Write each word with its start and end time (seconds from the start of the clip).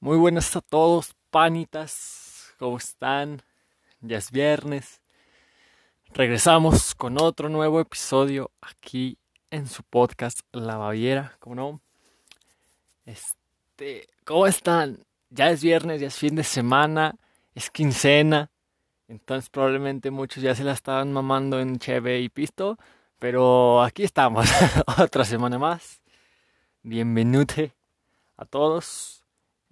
Muy 0.00 0.16
buenas 0.16 0.54
a 0.54 0.60
todos, 0.60 1.16
panitas. 1.30 2.54
¿Cómo 2.56 2.76
están? 2.76 3.42
Ya 4.00 4.18
es 4.18 4.30
viernes. 4.30 5.02
Regresamos 6.14 6.94
con 6.94 7.20
otro 7.20 7.48
nuevo 7.48 7.80
episodio 7.80 8.52
aquí 8.60 9.18
en 9.50 9.66
su 9.66 9.82
podcast 9.82 10.38
La 10.52 10.76
Baviera, 10.76 11.36
¿cómo 11.40 11.56
no? 11.56 11.80
Este, 13.06 14.06
¿cómo 14.24 14.46
están? 14.46 15.04
Ya 15.30 15.50
es 15.50 15.64
viernes, 15.64 16.00
ya 16.00 16.06
es 16.06 16.16
fin 16.16 16.36
de 16.36 16.44
semana, 16.44 17.16
es 17.56 17.68
quincena. 17.68 18.52
Entonces 19.08 19.50
probablemente 19.50 20.12
muchos 20.12 20.44
ya 20.44 20.54
se 20.54 20.62
la 20.62 20.74
estaban 20.74 21.12
mamando 21.12 21.58
en 21.58 21.80
Cheve 21.80 22.20
y 22.20 22.28
Pisto. 22.28 22.78
Pero 23.18 23.82
aquí 23.82 24.04
estamos, 24.04 24.48
otra 25.00 25.24
semana 25.24 25.58
más. 25.58 26.00
Bienvenute 26.84 27.74
a 28.36 28.44
todos. 28.44 29.17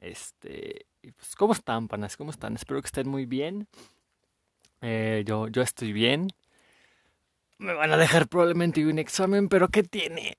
Este, 0.07 0.87
pues, 1.01 1.35
¿cómo 1.37 1.53
están, 1.53 1.89
panas? 1.89 2.17
¿Cómo 2.17 2.31
están? 2.31 2.55
Espero 2.55 2.81
que 2.81 2.87
estén 2.87 3.09
muy 3.09 3.27
bien. 3.27 3.67
Eh, 4.81 5.25
yo, 5.27 5.49
yo 5.49 5.63
estoy 5.63 5.93
bien. 5.93 6.29
Me 7.59 7.75
van 7.75 7.93
a 7.93 7.97
dejar 7.97 8.29
probablemente 8.29 8.87
un 8.87 8.99
examen, 8.99 9.49
pero 9.49 9.69
¿qué 9.69 9.83
tiene? 9.83 10.39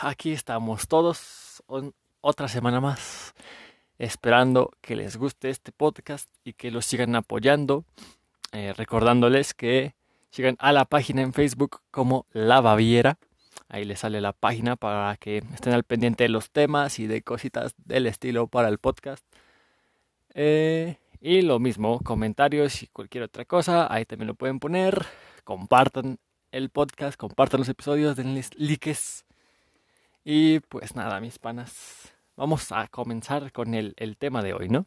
Aquí 0.00 0.32
estamos 0.32 0.88
todos 0.88 1.62
otra 2.20 2.48
semana 2.48 2.80
más, 2.80 3.34
esperando 3.98 4.70
que 4.80 4.96
les 4.96 5.16
guste 5.16 5.50
este 5.50 5.72
podcast 5.72 6.30
y 6.44 6.54
que 6.54 6.70
lo 6.70 6.80
sigan 6.80 7.14
apoyando. 7.16 7.84
Eh, 8.52 8.72
recordándoles 8.76 9.54
que 9.54 9.94
sigan 10.30 10.56
a 10.58 10.72
la 10.72 10.84
página 10.84 11.22
en 11.22 11.32
Facebook 11.32 11.80
como 11.90 12.26
La 12.32 12.60
Baviera 12.60 13.18
Ahí 13.72 13.86
les 13.86 14.00
sale 14.00 14.20
la 14.20 14.34
página 14.34 14.76
para 14.76 15.16
que 15.16 15.38
estén 15.54 15.72
al 15.72 15.82
pendiente 15.82 16.24
de 16.24 16.28
los 16.28 16.50
temas 16.50 16.98
y 16.98 17.06
de 17.06 17.22
cositas 17.22 17.74
del 17.78 18.06
estilo 18.06 18.46
para 18.46 18.68
el 18.68 18.76
podcast. 18.76 19.24
Eh, 20.34 20.98
y 21.22 21.40
lo 21.40 21.58
mismo, 21.58 21.98
comentarios 22.00 22.82
y 22.82 22.88
cualquier 22.88 23.24
otra 23.24 23.46
cosa, 23.46 23.90
ahí 23.90 24.04
también 24.04 24.26
lo 24.26 24.34
pueden 24.34 24.58
poner. 24.58 25.06
Compartan 25.44 26.18
el 26.50 26.68
podcast, 26.68 27.16
compartan 27.16 27.60
los 27.60 27.68
episodios, 27.70 28.14
denles 28.14 28.50
likes. 28.56 29.24
Y 30.22 30.60
pues 30.60 30.94
nada, 30.94 31.18
mis 31.20 31.38
panas, 31.38 32.12
vamos 32.36 32.72
a 32.72 32.88
comenzar 32.88 33.52
con 33.52 33.72
el, 33.72 33.94
tema 34.18 34.42
de 34.42 34.52
hoy, 34.52 34.68
¿no? 34.68 34.84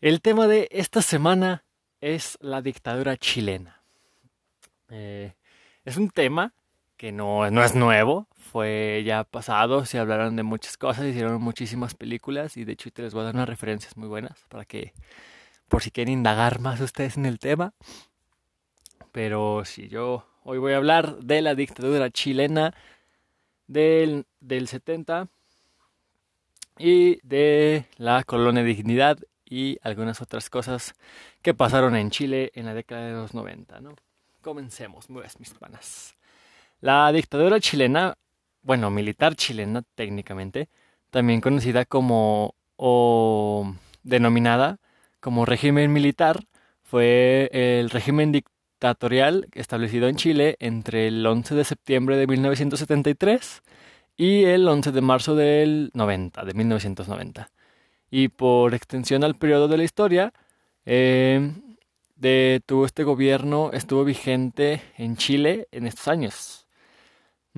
El 0.00 0.22
tema 0.22 0.48
de 0.48 0.66
esta 0.72 1.02
semana 1.02 1.62
es 2.00 2.36
la 2.40 2.62
dictadura 2.62 3.16
chilena. 3.16 3.80
Eh, 4.88 5.34
es 5.84 5.96
un 5.96 6.10
tema 6.10 6.52
que 6.96 7.12
no, 7.12 7.50
no 7.50 7.62
es 7.62 7.74
nuevo, 7.74 8.26
fue 8.36 9.02
ya 9.04 9.24
pasado, 9.24 9.84
se 9.84 9.98
hablaron 9.98 10.36
de 10.36 10.42
muchas 10.42 10.76
cosas, 10.76 11.06
hicieron 11.06 11.40
muchísimas 11.42 11.94
películas 11.94 12.56
y 12.56 12.64
de 12.64 12.72
hecho 12.72 12.90
te 12.90 13.02
les 13.02 13.12
voy 13.12 13.22
a 13.22 13.24
dar 13.26 13.34
unas 13.34 13.48
referencias 13.48 13.96
muy 13.96 14.08
buenas 14.08 14.44
para 14.48 14.64
que, 14.64 14.94
por 15.68 15.82
si 15.82 15.90
quieren 15.90 16.14
indagar 16.14 16.60
más 16.60 16.80
ustedes 16.80 17.16
en 17.16 17.26
el 17.26 17.38
tema. 17.38 17.74
Pero 19.12 19.64
si 19.64 19.88
yo 19.88 20.26
hoy 20.42 20.58
voy 20.58 20.72
a 20.72 20.76
hablar 20.76 21.18
de 21.18 21.42
la 21.42 21.54
dictadura 21.54 22.10
chilena 22.10 22.74
del, 23.66 24.26
del 24.40 24.68
70 24.68 25.28
y 26.78 27.18
de 27.26 27.86
la 27.96 28.24
colonia 28.24 28.62
de 28.62 28.68
dignidad 28.68 29.18
y 29.44 29.78
algunas 29.82 30.20
otras 30.20 30.50
cosas 30.50 30.94
que 31.42 31.54
pasaron 31.54 31.94
en 31.96 32.10
Chile 32.10 32.52
en 32.54 32.66
la 32.66 32.74
década 32.74 33.06
de 33.06 33.12
los 33.12 33.34
90, 33.34 33.80
¿no? 33.80 33.94
Comencemos, 34.40 35.08
mis 35.10 35.54
panas. 35.54 36.15
La 36.80 37.10
dictadura 37.12 37.60
chilena, 37.60 38.14
bueno, 38.62 38.90
militar 38.90 39.34
chilena 39.34 39.82
técnicamente, 39.94 40.68
también 41.10 41.40
conocida 41.40 41.84
como 41.84 42.54
o 42.76 43.74
denominada 44.02 44.78
como 45.20 45.46
régimen 45.46 45.92
militar, 45.92 46.44
fue 46.82 47.50
el 47.52 47.90
régimen 47.90 48.32
dictatorial 48.32 49.48
establecido 49.52 50.08
en 50.08 50.16
Chile 50.16 50.56
entre 50.60 51.08
el 51.08 51.26
11 51.26 51.54
de 51.54 51.64
septiembre 51.64 52.16
de 52.16 52.26
1973 52.26 53.62
y 54.16 54.44
el 54.44 54.68
11 54.68 54.92
de 54.92 55.00
marzo 55.00 55.34
del 55.34 55.90
90, 55.94 56.44
de 56.44 56.54
1990. 56.54 57.50
Y 58.10 58.28
por 58.28 58.74
extensión 58.74 59.24
al 59.24 59.34
periodo 59.34 59.68
de 59.68 59.78
la 59.78 59.84
historia, 59.84 60.32
eh, 60.84 61.52
de, 62.16 62.62
tuvo 62.66 62.86
este 62.86 63.04
gobierno 63.04 63.70
estuvo 63.72 64.04
vigente 64.04 64.82
en 64.96 65.16
Chile 65.16 65.68
en 65.72 65.86
estos 65.86 66.08
años. 66.08 66.65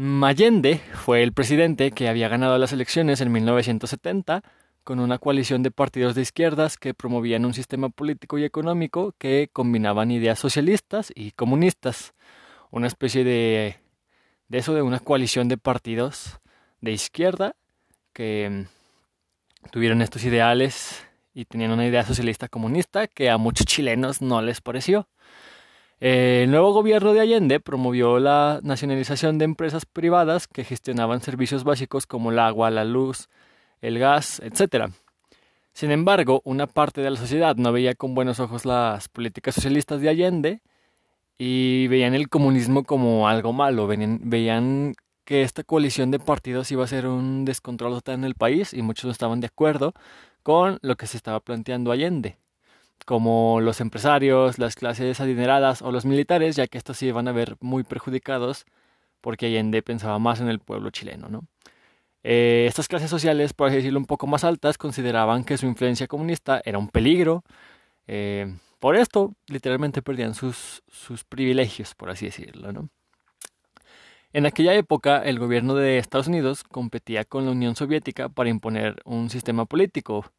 Allende 0.01 0.81
fue 0.95 1.25
el 1.25 1.33
presidente 1.33 1.91
que 1.91 2.09
había 2.09 2.29
ganado 2.29 2.57
las 2.57 2.73
elecciones 2.73 3.21
en 3.21 3.33
1970 3.33 4.45
con 4.85 5.01
una 5.01 5.19
coalición 5.19 5.65
de 5.65 5.73
partidos 5.73 6.15
de 6.15 6.23
izquierdas 6.23 6.77
que 6.77 6.95
promovían 6.95 7.45
un 7.45 7.53
sistema 7.53 7.89
político 7.89 8.39
y 8.39 8.45
económico 8.45 9.17
que 9.19 9.51
combinaban 9.53 10.13
ideas 10.13 10.39
socialistas 10.39 11.11
y 11.17 11.33
comunistas. 11.33 12.15
Una 12.71 12.87
especie 12.87 13.25
de, 13.25 13.79
de 14.47 14.59
eso, 14.59 14.73
de 14.73 14.83
una 14.83 15.01
coalición 15.01 15.49
de 15.49 15.57
partidos 15.57 16.39
de 16.81 16.93
izquierda 16.93 17.57
que 18.13 18.69
mm, 18.69 19.71
tuvieron 19.73 20.01
estos 20.01 20.23
ideales 20.23 21.05
y 21.35 21.45
tenían 21.45 21.73
una 21.73 21.87
idea 21.87 22.05
socialista 22.05 22.47
comunista 22.47 23.09
que 23.09 23.31
a 23.31 23.37
muchos 23.37 23.67
chilenos 23.67 24.23
no 24.23 24.43
les 24.43 24.61
pareció. 24.61 25.09
Eh, 26.01 26.43
el 26.45 26.51
nuevo 26.51 26.73
gobierno 26.73 27.13
de 27.13 27.21
Allende 27.21 27.59
promovió 27.59 28.21
la 28.21 28.61
nacionalización 28.63 29.39
de 29.39 29.45
empresas 29.45 29.85
privadas 29.85 30.47
que 30.47 30.63
gestionaban 30.63 31.21
servicios 31.21 31.65
básicos 31.65 32.07
como 32.07 32.31
el 32.31 32.39
agua, 32.39 32.71
la 32.71 32.85
luz, 32.85 33.29
el 33.81 33.99
gas, 33.99 34.41
etc. 34.41 34.93
Sin 35.73 35.91
embargo, 35.91 36.41
una 36.45 36.67
parte 36.69 37.01
de 37.01 37.11
la 37.11 37.17
sociedad 37.17 37.57
no 37.57 37.73
veía 37.73 37.95
con 37.95 38.15
buenos 38.15 38.41
ojos 38.41 38.65
las 38.65 39.09
políticas 39.09 39.57
socialistas 39.57 40.01
de 40.01 40.09
Allende 40.09 40.63
y 41.39 41.89
veían 41.89 42.15
el 42.15 42.29
comunismo 42.29 42.85
como 42.85 43.29
algo 43.29 43.53
malo, 43.53 43.87
veían, 43.89 44.95
que 45.25 45.43
esta 45.43 45.63
coalición 45.65 46.11
de 46.11 46.19
partidos 46.19 46.71
iba 46.73 46.85
a 46.85 46.89
ser 46.89 47.07
un 47.07 47.45
descontrol 47.45 47.95
total 47.95 48.17
en 48.17 48.25
el 48.25 48.35
país 48.35 48.73
y 48.73 48.83
muchos 48.83 49.07
no 49.07 49.13
estaban 49.13 49.41
de 49.41 49.49
acuerdo 49.49 49.95
con 50.43 50.79
lo 50.83 50.97
que 50.97 51.07
se 51.07 51.17
estaba 51.17 51.41
planteando 51.41 51.93
Allende 51.93 52.39
como 53.09 53.63
los 53.63 53.81
empresarios, 53.81 54.59
las 54.59 54.75
clases 54.75 55.19
adineradas 55.19 55.81
o 55.81 55.91
los 55.93 56.05
militares, 56.05 56.57
ya 56.57 56.67
que 56.67 56.77
estos 56.77 56.99
se 56.99 57.07
iban 57.07 57.27
a 57.27 57.33
ver 57.33 57.57
muy 57.61 57.83
perjudicados 57.83 58.67
porque 59.23 59.47
Allende 59.47 59.81
pensaba 59.81 60.19
más 60.19 60.43
en 60.43 60.49
el 60.49 60.59
pueblo 60.59 60.91
chileno. 60.91 61.31
¿no? 61.31 61.47
Eh, 62.23 62.67
estas 62.69 62.87
clases 62.87 63.09
sociales, 63.09 63.55
por 63.55 63.69
así 63.69 63.77
decirlo, 63.77 63.99
un 63.99 64.05
poco 64.05 64.27
más 64.27 64.45
altas, 64.45 64.77
consideraban 64.77 65.45
que 65.45 65.57
su 65.57 65.65
influencia 65.65 66.07
comunista 66.07 66.61
era 66.67 66.77
un 66.77 66.89
peligro. 66.89 67.45
Eh, 68.07 68.55
por 68.79 68.95
esto, 68.95 69.33
literalmente 69.47 70.03
perdían 70.03 70.35
sus, 70.35 70.83
privilegios, 71.31 71.95
por 71.95 72.11
así 72.11 72.27
decirlo. 72.27 72.91
En 74.35 74.45
aquella 74.45 74.75
época, 74.75 75.23
el 75.25 75.39
gobierno 75.39 75.75
de 75.75 75.97
Estados 75.97 76.29
Unidos 76.29 76.63
competía 76.63 77.25
con 77.25 77.47
la 77.47 77.53
Unión 77.53 77.75
Soviética 77.75 78.29
para 78.29 78.51
imponer 78.51 79.01
un 79.07 79.31
sistema 79.31 79.65
político 79.65 80.31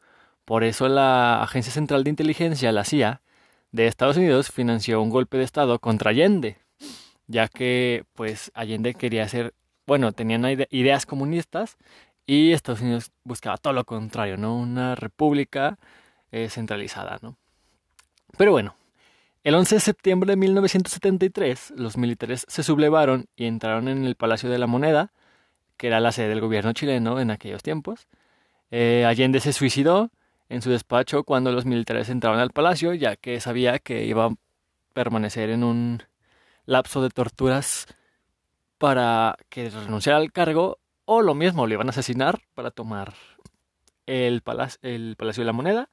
por 0.50 0.64
eso 0.64 0.90
la 0.90 1.44
Agencia 1.44 1.72
Central 1.72 2.04
de 2.04 2.10
Inteligencia, 2.10 2.72
la 2.72 2.84
CIA, 2.84 3.22
de 3.72 3.86
Estados 3.86 4.18
Unidos 4.18 4.50
financió 4.50 5.00
un 5.00 5.12
golpe 5.12 5.38
de 5.38 5.44
Estado 5.44 5.78
contra 5.78 6.10
Allende, 6.10 6.58
ya 7.28 7.48
que 7.48 8.04
pues 8.16 8.50
Allende 8.56 8.96
quería 8.96 9.26
hacer, 9.26 9.54
bueno, 9.86 10.12
tenían 10.12 10.44
ideas 10.72 11.06
comunistas 11.06 11.78
y 12.26 12.52
Estados 12.52 12.82
Unidos 12.82 13.12
buscaba 13.24 13.58
todo 13.58 13.74
lo 13.74 13.86
contrario, 13.86 14.38
¿no? 14.38 14.58
Una 14.58 14.96
república 14.96 15.78
eh, 16.32 16.50
centralizada, 16.50 17.20
¿no? 17.22 17.38
Pero 18.36 18.52
bueno, 18.52 18.74
el 19.44 19.54
11 19.54 19.76
de 19.76 19.82
septiembre 19.82 20.32
de 20.32 20.38
1973 20.38 21.74
los 21.76 21.96
militares 21.96 22.48
se 22.48 22.64
sublevaron 22.64 23.28
y 23.36 23.46
entraron 23.46 23.88
en 23.88 24.04
el 24.04 24.16
Palacio 24.16 24.50
de 24.50 24.58
la 24.58 24.66
Moneda, 24.66 25.14
que 25.78 25.86
era 25.86 26.00
la 26.00 26.12
sede 26.12 26.30
del 26.30 26.42
gobierno 26.42 26.74
chileno 26.74 27.20
en 27.20 27.30
aquellos 27.30 27.62
tiempos. 27.62 28.08
Eh, 28.72 29.06
Allende 29.08 29.42
se 29.42 29.54
suicidó 29.54 30.10
en 30.50 30.62
su 30.62 30.72
despacho 30.72 31.24
cuando 31.24 31.52
los 31.52 31.66
militares 31.66 32.10
entraban 32.10 32.40
al 32.40 32.52
palacio, 32.52 32.94
ya 32.94 33.16
que 33.16 33.40
sabía 33.40 33.80
que 33.80 34.06
iba 34.06 34.26
a 34.26 34.36
permanecer 34.94 35.50
en 35.52 35.64
un 35.64 36.04
lapso 36.66 37.02
de 37.02 37.10
torturas 37.10 37.88
para 38.78 39.38
que 39.50 39.70
renunciara 39.70 40.18
al 40.18 40.32
cargo, 40.32 40.80
o 41.06 41.22
lo 41.22 41.36
mismo, 41.36 41.68
le 41.68 41.76
iban 41.76 41.88
a 41.88 41.92
asesinar 41.92 42.40
para 42.54 42.72
tomar 42.72 43.14
el, 44.06 44.42
palacio, 44.42 44.80
el 44.82 45.16
Palacio 45.18 45.42
de 45.42 45.46
la 45.46 45.54
Moneda, 45.54 45.90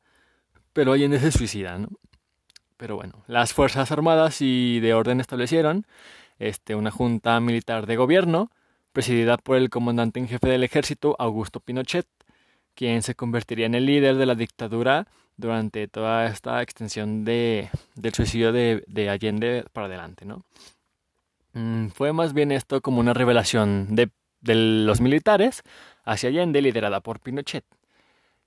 pero 0.73 0.93
Allende 0.93 1.20
se 1.20 1.32
suicida, 1.32 1.79
¿no? 1.79 1.88
Pero 2.76 2.97
bueno, 2.97 3.25
las 3.26 3.55
Fuerzas 3.55 3.91
Armadas 3.91 4.41
y 4.41 4.81
de 4.81 4.93
orden 4.93 5.20
establecieron 5.20 5.87
este, 6.38 6.75
una 6.75 6.91
junta 6.91 7.41
militar 7.41 7.87
de 7.87 7.97
gobierno, 7.97 8.50
presidida 8.93 9.38
por 9.38 9.56
el 9.56 9.70
comandante 9.70 10.20
en 10.20 10.29
jefe 10.29 10.49
del 10.49 10.64
ejército, 10.64 11.17
Augusto 11.19 11.61
Pinochet, 11.61 12.06
quien 12.76 13.02
se 13.02 13.17
convertiría 13.17 13.67
en 13.67 13.75
el 13.75 13.87
líder 13.87 14.17
de 14.17 14.26
la 14.26 14.37
dictadura 14.37 15.08
durante 15.37 15.88
toda 15.88 16.26
esta 16.26 16.62
extensión 16.62 17.25
de, 17.25 17.70
del 17.94 18.14
suicidio 18.14 18.52
de, 18.52 19.08
Allende 19.11 19.64
para 19.73 19.87
adelante. 19.87 20.25
¿no? 20.25 20.44
Mm, 21.55 21.88
fue 21.88 22.12
más 22.12 22.32
bien 22.32 22.52
esto 22.52 22.81
como 22.81 23.00
una 23.00 23.14
revelación 23.14 23.96
de, 23.96 24.11
los 24.43 25.00
militares 25.00 25.62
hacia 26.05 26.28
Allende 26.28 26.62
liderada 26.62 27.00
por 27.00 27.19
Pinochet. 27.20 27.64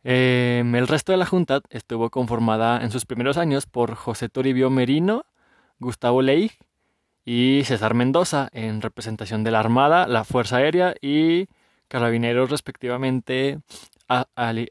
Em, 0.03 0.73
el 0.75 0.87
resto 0.87 1.11
de 1.11 1.17
la 1.17 1.25
Junta 1.25 1.59
estuvo 1.71 2.09
conformada 2.09 2.81
en 2.81 2.91
sus 2.91 3.05
primeros 3.05 3.35
años 3.35 3.65
por 3.65 3.95
José 3.95 4.29
Toribio 4.29 4.69
Merino, 4.69 5.25
Gustavo 5.79 6.21
Leigh 6.21 6.51
y 7.25 7.63
César 7.65 7.95
Mendoza 7.95 8.47
en 8.53 8.81
representación 8.81 9.43
de 9.43 9.51
la 9.51 9.59
Armada, 9.59 10.07
la 10.07 10.23
Fuerza 10.23 10.57
Aérea 10.57 10.95
y 11.01 11.47
Carabineros 11.89 12.49
respectivamente 12.49 13.59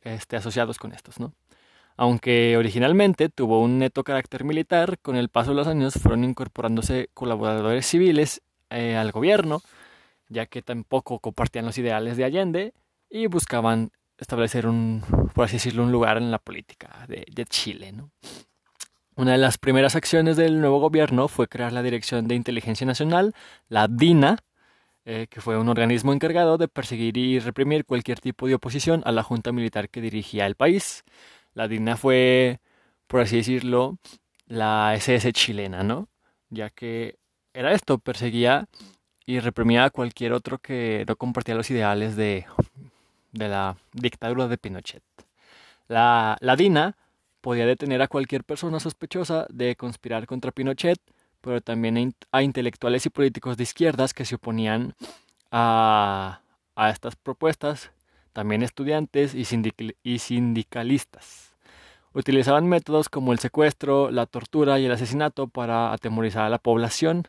este, 0.04 0.36
asociados 0.36 0.78
con 0.78 0.92
estos, 0.92 1.20
¿no? 1.20 1.32
Aunque 1.96 2.56
originalmente 2.56 3.28
tuvo 3.28 3.60
un 3.60 3.78
neto 3.78 4.04
carácter 4.04 4.44
militar, 4.44 4.98
con 5.00 5.16
el 5.16 5.30
paso 5.30 5.50
de 5.50 5.56
los 5.56 5.66
años 5.66 5.94
fueron 5.94 6.22
incorporándose 6.22 7.10
colaboradores 7.12 7.86
civiles 7.86 8.40
eh, 8.70 8.96
al 8.96 9.10
gobierno, 9.10 9.62
ya 10.28 10.46
que 10.46 10.62
tampoco 10.62 11.18
compartían 11.18 11.64
los 11.64 11.76
ideales 11.76 12.16
de 12.16 12.24
Allende 12.24 12.74
y 13.10 13.26
buscaban 13.26 13.90
establecer 14.18 14.66
un, 14.66 15.02
por 15.34 15.46
así 15.46 15.54
decirlo, 15.54 15.82
un 15.82 15.92
lugar 15.92 16.18
en 16.18 16.30
la 16.30 16.38
política 16.38 17.06
de, 17.08 17.44
Chile. 17.46 17.92
¿no? 17.92 18.10
Una 19.16 19.32
de 19.32 19.38
las 19.38 19.58
primeras 19.58 19.96
acciones 19.96 20.36
del 20.36 20.60
nuevo 20.60 20.80
gobierno 20.80 21.28
fue 21.28 21.48
crear 21.48 21.72
la 21.72 21.82
Dirección 21.82 22.28
de 22.28 22.34
Inteligencia 22.34 22.86
Nacional, 22.86 23.34
la 23.68 23.88
DINA, 23.88 24.38
eh, 25.10 25.26
que 25.30 25.40
fue 25.40 25.56
un 25.56 25.70
organismo 25.70 26.12
encargado 26.12 26.58
de 26.58 26.68
perseguir 26.68 27.16
y 27.16 27.38
reprimir 27.38 27.86
cualquier 27.86 28.20
tipo 28.20 28.46
de 28.46 28.56
oposición 28.56 29.00
a 29.06 29.12
la 29.12 29.22
junta 29.22 29.52
militar 29.52 29.88
que 29.88 30.02
dirigía 30.02 30.44
el 30.44 30.54
país. 30.54 31.02
La 31.54 31.66
DINA 31.66 31.96
fue, 31.96 32.60
por 33.06 33.20
así 33.20 33.38
decirlo, 33.38 33.96
la 34.48 34.94
SS 34.94 35.32
chilena, 35.32 35.82
¿no? 35.82 36.08
Ya 36.50 36.68
que 36.68 37.16
era 37.54 37.72
esto, 37.72 37.96
perseguía 37.96 38.68
y 39.24 39.40
reprimía 39.40 39.84
a 39.84 39.90
cualquier 39.90 40.34
otro 40.34 40.58
que 40.58 41.06
no 41.08 41.16
compartía 41.16 41.54
los 41.54 41.70
ideales 41.70 42.14
de, 42.14 42.44
de 43.32 43.48
la 43.48 43.78
dictadura 43.94 44.46
de 44.46 44.58
Pinochet. 44.58 45.02
La, 45.86 46.36
la 46.40 46.54
DINA 46.54 46.98
podía 47.40 47.64
detener 47.64 48.02
a 48.02 48.08
cualquier 48.08 48.44
persona 48.44 48.78
sospechosa 48.78 49.46
de 49.48 49.74
conspirar 49.74 50.26
contra 50.26 50.52
Pinochet, 50.52 51.00
pero 51.48 51.62
también 51.62 52.14
a 52.30 52.42
intelectuales 52.42 53.06
y 53.06 53.08
políticos 53.08 53.56
de 53.56 53.62
izquierdas 53.62 54.12
que 54.12 54.26
se 54.26 54.34
oponían 54.34 54.94
a, 55.50 56.42
a 56.76 56.90
estas 56.90 57.16
propuestas, 57.16 57.90
también 58.34 58.62
estudiantes 58.62 59.34
y, 59.34 59.46
y 60.02 60.18
sindicalistas. 60.18 61.54
Utilizaban 62.12 62.66
métodos 62.66 63.08
como 63.08 63.32
el 63.32 63.38
secuestro, 63.38 64.10
la 64.10 64.26
tortura 64.26 64.78
y 64.78 64.84
el 64.84 64.92
asesinato 64.92 65.48
para 65.48 65.90
atemorizar 65.94 66.44
a 66.44 66.50
la 66.50 66.58
población. 66.58 67.28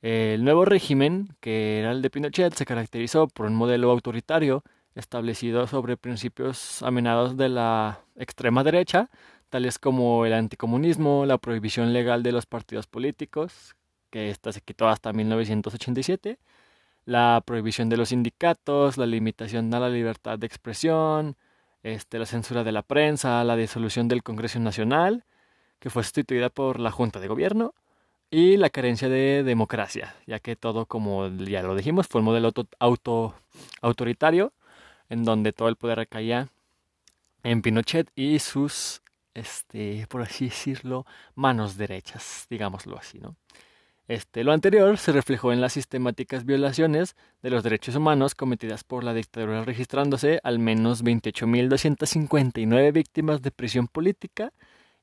El 0.00 0.44
nuevo 0.44 0.64
régimen, 0.64 1.34
que 1.40 1.80
era 1.80 1.90
el 1.90 2.02
de 2.02 2.10
Pinochet, 2.10 2.54
se 2.54 2.64
caracterizó 2.64 3.26
por 3.26 3.46
un 3.46 3.56
modelo 3.56 3.90
autoritario 3.90 4.62
establecido 4.94 5.66
sobre 5.66 5.96
principios 5.96 6.84
amenados 6.84 7.36
de 7.36 7.48
la 7.48 7.98
extrema 8.14 8.62
derecha, 8.62 9.10
tales 9.54 9.78
como 9.78 10.26
el 10.26 10.32
anticomunismo, 10.32 11.26
la 11.26 11.38
prohibición 11.38 11.92
legal 11.92 12.24
de 12.24 12.32
los 12.32 12.44
partidos 12.44 12.88
políticos, 12.88 13.76
que 14.10 14.28
esta 14.28 14.50
se 14.50 14.60
quitó 14.60 14.88
hasta 14.88 15.12
1987, 15.12 16.40
la 17.04 17.40
prohibición 17.46 17.88
de 17.88 17.96
los 17.96 18.08
sindicatos, 18.08 18.98
la 18.98 19.06
limitación 19.06 19.72
a 19.72 19.78
la 19.78 19.90
libertad 19.90 20.40
de 20.40 20.48
expresión, 20.48 21.36
este, 21.84 22.18
la 22.18 22.26
censura 22.26 22.64
de 22.64 22.72
la 22.72 22.82
prensa, 22.82 23.44
la 23.44 23.54
disolución 23.54 24.08
del 24.08 24.24
Congreso 24.24 24.58
Nacional, 24.58 25.22
que 25.78 25.88
fue 25.88 26.02
sustituida 26.02 26.50
por 26.50 26.80
la 26.80 26.90
Junta 26.90 27.20
de 27.20 27.28
Gobierno, 27.28 27.74
y 28.32 28.56
la 28.56 28.70
carencia 28.70 29.08
de 29.08 29.44
democracia, 29.44 30.16
ya 30.26 30.40
que 30.40 30.56
todo, 30.56 30.86
como 30.86 31.28
ya 31.28 31.62
lo 31.62 31.76
dijimos, 31.76 32.08
fue 32.08 32.22
un 32.22 32.24
modelo 32.24 32.50
auto, 32.80 33.34
autoritario 33.82 34.52
en 35.10 35.22
donde 35.22 35.52
todo 35.52 35.68
el 35.68 35.76
poder 35.76 35.98
recaía 35.98 36.48
en 37.44 37.62
Pinochet 37.62 38.10
y 38.16 38.40
sus, 38.40 39.03
este, 39.34 40.06
por 40.08 40.22
así 40.22 40.46
decirlo, 40.46 41.06
manos 41.34 41.76
derechas, 41.76 42.46
digámoslo 42.48 42.96
así, 42.96 43.18
¿no? 43.18 43.36
Este, 44.06 44.44
lo 44.44 44.52
anterior 44.52 44.98
se 44.98 45.12
reflejó 45.12 45.50
en 45.52 45.62
las 45.62 45.72
sistemáticas 45.72 46.44
violaciones 46.44 47.16
de 47.42 47.48
los 47.48 47.62
derechos 47.62 47.96
humanos 47.96 48.34
cometidas 48.34 48.84
por 48.84 49.02
la 49.02 49.14
dictadura, 49.14 49.64
registrándose 49.64 50.40
al 50.42 50.58
menos 50.58 51.02
28.259 51.02 52.92
víctimas 52.92 53.40
de 53.40 53.50
prisión 53.50 53.88
política 53.88 54.52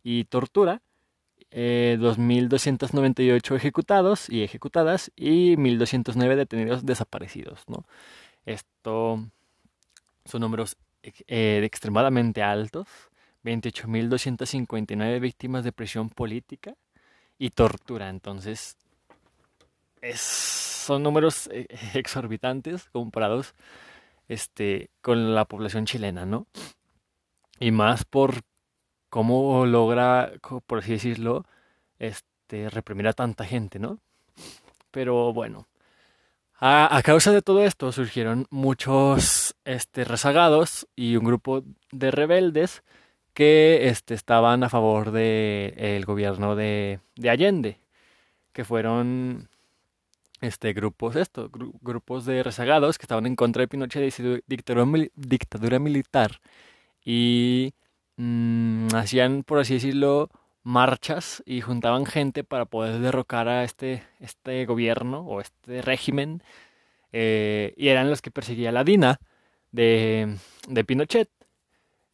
y 0.03 0.25
tortura, 0.25 0.83
eh, 1.49 1.97
2.298 1.99 3.55
ejecutados 3.55 4.29
y 4.29 4.43
ejecutadas 4.43 5.11
y 5.15 5.55
1.209 5.57 6.35
detenidos 6.35 6.85
desaparecidos. 6.85 7.63
¿no? 7.67 7.85
Esto 8.45 9.25
son 10.25 10.41
números 10.41 10.77
eh, 11.03 11.61
extremadamente 11.63 12.43
altos, 12.43 12.87
28.259 13.43 15.19
víctimas 15.19 15.63
de 15.63 15.71
presión 15.71 16.09
política 16.09 16.75
y 17.37 17.49
tortura. 17.51 18.09
Entonces, 18.09 18.77
son 20.15 21.03
números 21.03 21.49
eh, 21.51 21.67
exorbitantes 21.93 22.89
comparados 22.89 23.53
este, 24.27 24.89
con 25.01 25.35
la 25.35 25.45
población 25.45 25.85
chilena, 25.85 26.25
¿no? 26.25 26.47
Y 27.59 27.71
más 27.71 28.05
por 28.05 28.41
cómo 29.09 29.65
logra, 29.65 30.31
por 30.65 30.79
así 30.79 30.93
decirlo, 30.93 31.45
este, 31.99 32.69
reprimir 32.69 33.07
a 33.07 33.13
tanta 33.13 33.45
gente, 33.45 33.77
¿no? 33.77 33.99
Pero 34.89 35.33
bueno, 35.33 35.67
a, 36.63 37.01
causa 37.03 37.31
de 37.31 37.41
todo 37.41 37.63
esto 37.63 37.91
surgieron 37.91 38.45
muchos 38.51 39.55
este, 39.65 40.03
rezagados 40.03 40.87
y 40.95 41.15
un 41.15 41.25
grupo 41.25 41.63
de 41.91 42.11
rebeldes 42.11 42.83
que 43.33 43.87
este, 43.89 44.13
estaban 44.13 44.63
a 44.63 44.69
favor 44.69 45.11
del 45.11 45.73
el 45.77 46.05
gobierno 46.05 46.55
de, 46.55 46.99
de, 47.15 47.29
Allende, 47.29 47.79
que 48.53 48.65
fueron 48.65 49.49
este, 50.41 50.73
grupos, 50.73 51.15
esto, 51.15 51.49
grupos 51.81 52.25
de 52.25 52.43
rezagados 52.43 52.97
que 52.97 53.03
estaban 53.05 53.25
en 53.25 53.35
contra 53.35 53.61
de 53.61 53.67
Pinochet 53.67 54.03
y 54.07 54.11
su 54.11 54.41
dictadura, 54.47 54.85
dictadura 55.15 55.79
militar 55.79 56.41
y 57.03 57.73
mm, 58.17 58.87
hacían, 58.95 59.43
por 59.43 59.59
así 59.59 59.75
decirlo, 59.75 60.29
marchas 60.63 61.43
y 61.45 61.61
juntaban 61.61 62.05
gente 62.05 62.43
para 62.43 62.65
poder 62.65 62.99
derrocar 62.99 63.47
a 63.47 63.63
este, 63.63 64.03
este 64.19 64.65
gobierno 64.65 65.21
o 65.21 65.41
este 65.41 65.81
régimen. 65.81 66.43
Eh, 67.13 67.73
y 67.77 67.89
eran 67.89 68.09
los 68.09 68.21
que 68.21 68.31
perseguía 68.31 68.71
la 68.71 68.83
DINA 68.83 69.19
de, 69.71 70.37
de 70.67 70.83
Pinochet. 70.85 71.29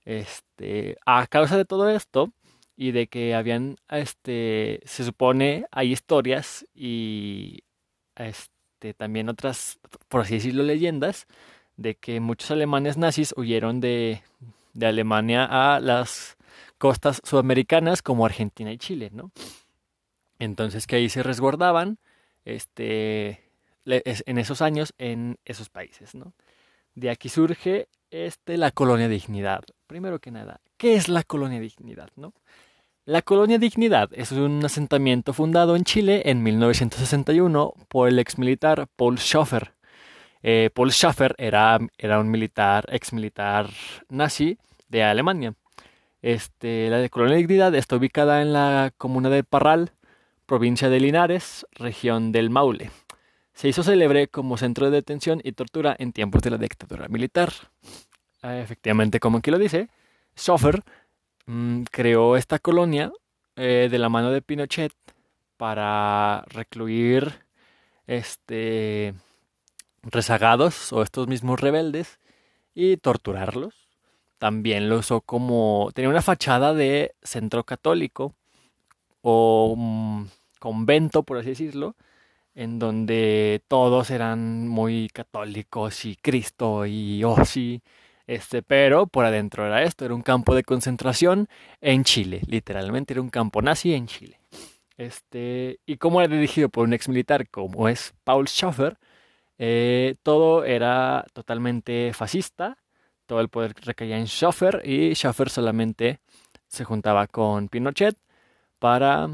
Este, 0.07 0.97
a 1.05 1.27
causa 1.27 1.57
de 1.57 1.65
todo 1.65 1.89
esto 1.89 2.31
y 2.77 2.91
de 2.91 3.07
que 3.07 3.35
habían, 3.35 3.75
este, 3.89 4.79
se 4.85 5.03
supone, 5.03 5.65
hay 5.69 5.91
historias 5.91 6.65
y 6.73 7.65
este, 8.15 8.93
también 8.93 9.27
otras, 9.27 9.79
por 10.07 10.21
así 10.21 10.35
decirlo, 10.35 10.63
leyendas, 10.63 11.27
de 11.75 11.95
que 11.95 12.21
muchos 12.21 12.51
alemanes 12.51 12.95
nazis 12.95 13.33
huyeron 13.35 13.81
de, 13.81 14.23
de 14.73 14.85
Alemania 14.85 15.43
a 15.43 15.81
las 15.81 16.37
costas 16.77 17.19
sudamericanas 17.25 18.01
como 18.01 18.25
Argentina 18.25 18.71
y 18.71 18.77
Chile, 18.77 19.09
¿no? 19.11 19.31
Entonces 20.39 20.87
que 20.87 20.95
ahí 20.95 21.09
se 21.09 21.21
resguardaban 21.21 21.97
este, 22.45 23.43
en 23.83 24.37
esos 24.37 24.61
años 24.61 24.93
en 24.99 25.37
esos 25.43 25.67
países, 25.67 26.15
¿no? 26.15 26.31
De 26.97 27.11
aquí 27.11 27.29
surge 27.29 27.89
este, 28.09 28.57
la 28.57 28.71
colonia 28.71 29.07
dignidad. 29.07 29.63
Primero 29.85 30.17
que 30.17 30.31
nada, 30.31 30.61
¿qué 30.77 30.95
es 30.95 31.09
la 31.09 31.21
colonia 31.21 31.59
dignidad, 31.59 32.09
no? 32.15 32.33
La 33.05 33.21
colonia 33.21 33.59
Dignidad 33.59 34.09
es 34.13 34.31
un 34.31 34.65
asentamiento 34.65 35.31
fundado 35.31 35.75
en 35.75 35.83
Chile 35.83 36.23
en 36.25 36.41
1961 36.41 37.73
por 37.87 38.09
el 38.09 38.17
exmilitar 38.17 38.87
Paul 38.95 39.19
Schaffer. 39.19 39.75
Eh, 40.41 40.71
Paul 40.73 40.91
Schaffer 40.91 41.35
era, 41.37 41.77
era 41.99 42.19
un 42.19 42.31
militar, 42.31 42.85
exmilitar 42.89 43.69
nazi 44.09 44.57
de 44.89 45.03
Alemania. 45.03 45.53
Este, 46.23 46.89
la 46.89 46.97
de 46.97 47.11
Colonia 47.11 47.37
Dignidad 47.37 47.75
está 47.75 47.95
ubicada 47.95 48.41
en 48.41 48.53
la 48.53 48.91
comuna 48.97 49.29
de 49.29 49.43
Parral, 49.43 49.91
provincia 50.47 50.89
de 50.89 50.99
Linares, 50.99 51.67
región 51.73 52.31
del 52.31 52.49
Maule. 52.49 52.89
Se 53.57 53.67
hizo 53.67 53.81
célebre 53.81 54.27
como 54.27 54.55
centro 54.55 54.85
de 54.85 54.97
detención 54.97 55.41
y 55.43 55.53
tortura 55.53 55.95
en 55.97 56.13
tiempos 56.13 56.43
de 56.43 56.51
la 56.51 56.59
dictadura 56.59 57.07
militar. 57.07 57.51
Ah, 58.43 58.59
efectivamente, 58.59 59.19
como 59.19 59.39
aquí 59.39 59.49
lo 59.49 59.57
dice, 59.57 59.89
Schoffer 60.37 60.83
mm, 61.47 61.85
creó 61.89 62.37
esta 62.37 62.59
colonia 62.59 63.11
eh, 63.55 63.87
de 63.89 63.97
la 63.97 64.09
mano 64.09 64.29
de 64.29 64.43
Pinochet 64.43 64.93
para 65.57 66.43
recluir 66.49 67.33
este 68.05 69.15
rezagados 70.03 70.93
o 70.93 71.01
estos 71.01 71.27
mismos 71.27 71.59
rebeldes 71.59 72.19
y 72.75 72.97
torturarlos 72.97 73.87
también 74.37 74.87
lo 74.87 74.99
usó 74.99 75.21
como... 75.21 75.89
tenía 75.95 76.09
una 76.09 76.21
fachada 76.21 76.75
de 76.75 77.15
centro 77.23 77.63
católico 77.63 78.35
o 79.23 79.75
convento, 80.59 81.23
por 81.23 81.39
así 81.39 81.49
decirlo, 81.49 81.95
en 82.57 82.79
donde 82.79 83.61
todos 83.67 84.09
eran 84.09 84.67
muy 84.67 85.09
católicos 85.13 86.05
y 86.05 86.15
Cristo 86.15 86.87
y 86.87 87.23
oh 87.23 87.45
sí, 87.45 87.83
Este, 88.25 88.63
pero 88.63 89.07
por 89.07 89.25
adentro 89.25 89.65
era 89.65 89.83
esto, 89.83 90.05
era 90.05 90.15
un 90.15 90.23
campo 90.23 90.55
de 90.55 90.63
concentración 90.63 91.47
en 91.81 92.03
Chile, 92.03 92.41
literalmente 92.47 93.13
era 93.13 93.21
un 93.21 93.29
campo 93.29 93.61
nazi 93.61 93.93
en 93.93 94.07
Chile. 94.07 94.39
Este, 94.97 95.79
y 95.85 95.97
como 95.97 96.19
era 96.21 96.33
dirigido 96.33 96.69
por 96.69 96.85
un 96.85 96.93
ex 96.93 97.07
militar 97.09 97.47
como 97.49 97.87
es 97.89 98.15
Paul 98.23 98.47
Schaffer, 98.47 98.97
eh, 99.59 100.15
todo 100.23 100.65
era 100.65 101.25
totalmente 101.33 102.11
fascista, 102.13 102.77
todo 103.27 103.39
el 103.41 103.49
poder 103.49 103.73
recaía 103.85 104.17
en 104.17 104.27
Schaffer 104.27 104.81
y 104.85 105.13
Schaffer 105.13 105.49
solamente 105.49 106.19
se 106.67 106.83
juntaba 106.85 107.27
con 107.27 107.69
Pinochet 107.69 108.17
para 108.79 109.29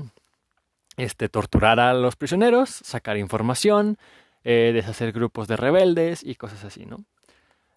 este, 0.97 1.29
torturar 1.29 1.79
a 1.79 1.93
los 1.93 2.15
prisioneros, 2.15 2.69
sacar 2.69 3.17
información, 3.17 3.97
eh, 4.43 4.71
deshacer 4.73 5.11
grupos 5.11 5.47
de 5.47 5.55
rebeldes 5.55 6.23
y 6.23 6.35
cosas 6.35 6.63
así, 6.63 6.85
¿no? 6.85 7.05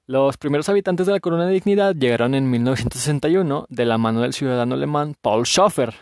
Los 0.09 0.37
primeros 0.37 0.69
habitantes 0.69 1.07
de 1.07 1.13
la 1.13 1.21
Corona 1.21 1.47
de 1.47 1.55
Dignidad 1.55 1.95
llegaron 1.95 2.35
en 2.35 2.49
1961 2.49 3.67
de 3.69 3.85
la 3.85 3.99
mano 3.99 4.21
del 4.21 4.35
ciudadano 4.35 4.75
alemán 4.75 5.17
Paul 5.21 5.45
Schaffer, 5.45 5.95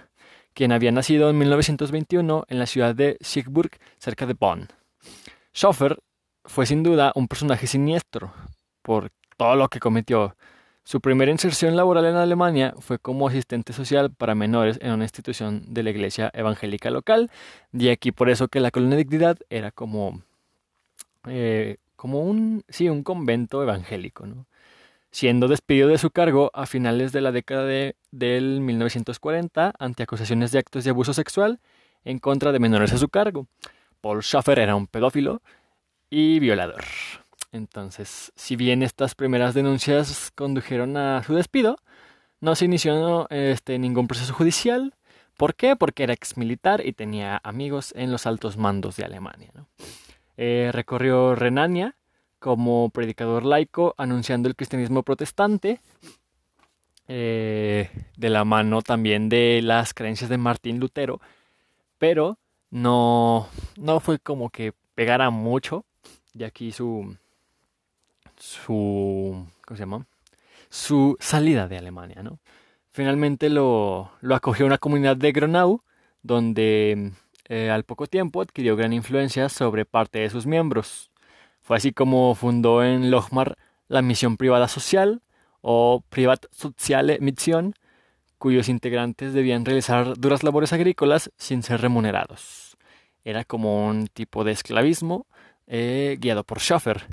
quien 0.53 0.73
había 0.73 0.93
nacido 0.93 1.31
en 1.31 1.39
1921 1.39 2.45
en 2.49 2.59
la 2.59 2.67
ciudad 2.67 2.95
de 2.95 3.17
Siegburg, 3.21 3.71
cerca 3.99 4.27
de 4.27 4.35
Bonn. 4.35 4.69
Schaffer 5.55 5.99
fue 6.45 6.67
sin 6.67 6.83
duda 6.83 7.13
un 7.15 7.29
personaje 7.29 7.67
siniestro 7.67 8.33
por 8.83 9.11
todo 9.37 9.57
lo 9.57 9.69
que 9.69 9.81
cometió. 9.81 10.37
Su 10.87 11.01
primera 11.01 11.31
inserción 11.31 11.77
laboral 11.77 12.05
en 12.05 12.17
Alemania 12.17 12.75
fue 12.79 12.99
como 12.99 13.27
asistente 13.27 13.73
social 13.73 14.11
para 14.11 14.35
menores 14.35 14.79
en 14.83 14.93
una 14.93 15.05
institución 15.05 15.65
de 15.67 15.83
la 15.83 15.89
iglesia 15.89 16.31
evangélica 16.35 16.91
local, 16.91 17.31
y 17.73 17.89
aquí 17.89 18.13
por 18.13 18.29
eso 18.29 18.49
que 18.49 18.61
la 18.61 18.71
colonia 18.71 18.99
de 18.99 19.05
dignidad 19.05 19.39
era 19.49 19.71
como, 19.71 20.23
eh, 21.27 21.79
como 21.97 22.21
un, 22.21 22.65
sí, 22.69 22.91
un 22.91 23.03
convento 23.03 23.63
evangélico, 23.63 24.27
siendo 25.11 25.49
despedido 25.49 25.89
de 25.89 25.97
su 25.97 26.11
cargo 26.11 26.51
a 26.53 26.67
finales 26.67 27.13
de 27.13 27.23
la 27.23 27.33
década 27.33 27.65
de, 27.65 27.97
del 28.11 28.61
1940 28.61 29.73
ante 29.79 30.03
acusaciones 30.03 30.53
de 30.53 30.59
actos 30.59 30.85
de 30.85 30.91
abuso 30.91 31.15
sexual 31.15 31.61
en 32.05 32.19
contra 32.19 32.53
de 32.53 32.59
menores 32.59 32.93
a 32.93 32.99
su 32.99 33.09
cargo. 33.09 33.47
Paul 34.03 34.23
Schaffer 34.23 34.59
era 34.59 34.77
un 34.77 34.87
pedófilo 34.87 35.41
y 36.11 36.41
violador. 36.41 36.85
Entonces, 37.55 38.33
si 38.35 38.57
bien 38.57 38.83
estas 38.83 39.15
primeras 39.15 39.55
denuncias 39.55 40.33
condujeron 40.35 40.97
a 40.97 41.23
su 41.23 41.35
despido, 41.35 41.77
no 42.41 42.57
se 42.57 42.65
inició 42.65 43.31
este, 43.31 43.79
ningún 43.79 44.09
proceso 44.09 44.35
judicial. 44.35 44.93
¿Por 45.37 45.55
qué? 45.55 45.77
Porque 45.77 46.03
era 46.03 46.15
ex 46.15 46.37
militar 46.37 46.85
y 46.85 46.95
tenía 46.95 47.41
amigos 47.45 47.93
en 47.97 48.11
los 48.11 48.27
altos 48.27 48.57
mandos 48.57 48.97
de 48.97 49.05
Alemania. 49.05 49.53
Eh, 50.37 50.71
recorrió 50.73 51.37
Renania 51.37 51.95
como 52.41 52.91
predicador 52.91 53.45
laico 53.45 53.95
anunciando 53.99 54.49
el 54.49 54.57
cristianismo 54.57 55.05
protestante, 55.05 55.81
eh, 57.07 57.89
de 58.17 58.31
la 58.31 58.45
mano 58.45 58.83
también 58.83 59.29
de 59.29 59.61
las 59.63 59.95
creencias 59.95 60.29
de 60.29 60.39
Martín 60.39 60.81
Lutero, 60.81 61.21
pero 61.99 62.37
no, 62.71 63.47
no 63.77 64.01
fue 64.01 64.19
como 64.19 64.51
que 64.51 64.73
pegara 64.97 65.31
mucho, 65.31 65.85
y 66.35 66.43
aquí 66.43 66.73
su, 66.73 67.17
su, 68.45 69.47
¿cómo 69.65 69.77
se 69.77 69.83
llama? 69.83 70.07
Su 70.69 71.17
salida 71.19 71.67
de 71.67 71.79
Alemania, 71.79 72.23
¿no? 72.23 72.39
Finalmente 72.91 73.49
lo, 73.49 74.13
lo 74.21 74.35
acogió 74.35 74.67
una 74.67 74.79
comunidad 74.79 75.17
de 75.17 75.33
Gronau, 75.33 75.83
donde 76.23 77.13
eh, 77.49 77.71
al 77.71 77.85
poco 77.85 78.07
tiempo 78.07 78.41
adquirió 78.41 78.77
gran 78.77 78.93
influencia 78.93 79.49
sobre 79.49 79.85
parte 79.85 80.21
de 80.21 80.31
sus 80.31 80.47
miembros. 80.47 81.11
Fue 81.63 81.77
así 81.77 81.93
como 81.93 82.35
fundó 82.35 82.85
en 82.85 83.11
Lochmar 83.11 83.57
la 83.89 84.03
misión 84.03 84.37
privada 84.37 84.69
social 84.69 85.23
o 85.63 86.05
Privat 86.11 86.45
Soziale 86.51 87.19
Mission, 87.21 87.75
cuyos 88.39 88.69
integrantes 88.69 89.33
debían 89.33 89.65
realizar 89.65 90.19
duras 90.19 90.43
labores 90.43 90.73
agrícolas 90.73 91.33
sin 91.39 91.63
ser 91.63 91.81
remunerados. 91.81 92.77
Era 93.25 93.45
como 93.45 93.87
un 93.87 94.07
tipo 94.09 94.45
de 94.45 94.53
esclavismo 94.53 95.27
eh, 95.67 96.19
guiado 96.21 96.45
por 96.45 96.61
Schaffer, 96.61 97.07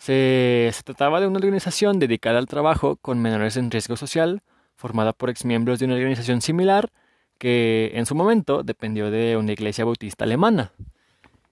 se, 0.00 0.72
trataba 0.82 1.20
de 1.20 1.26
una 1.26 1.36
organización 1.36 1.98
dedicada 1.98 2.38
al 2.38 2.46
trabajo 2.46 2.96
con 2.96 3.20
menores 3.20 3.58
en 3.58 3.70
riesgo 3.70 3.96
social, 3.96 4.42
formada 4.74 5.12
por 5.12 5.28
exmiembros 5.28 5.78
de 5.78 5.84
una 5.84 5.94
organización 5.94 6.40
similar 6.40 6.90
que 7.36 7.92
en 7.94 8.06
su 8.06 8.14
momento 8.14 8.62
dependió 8.62 9.10
de 9.10 9.36
una 9.36 9.52
iglesia 9.52 9.84
bautista 9.84 10.24
alemana. 10.24 10.72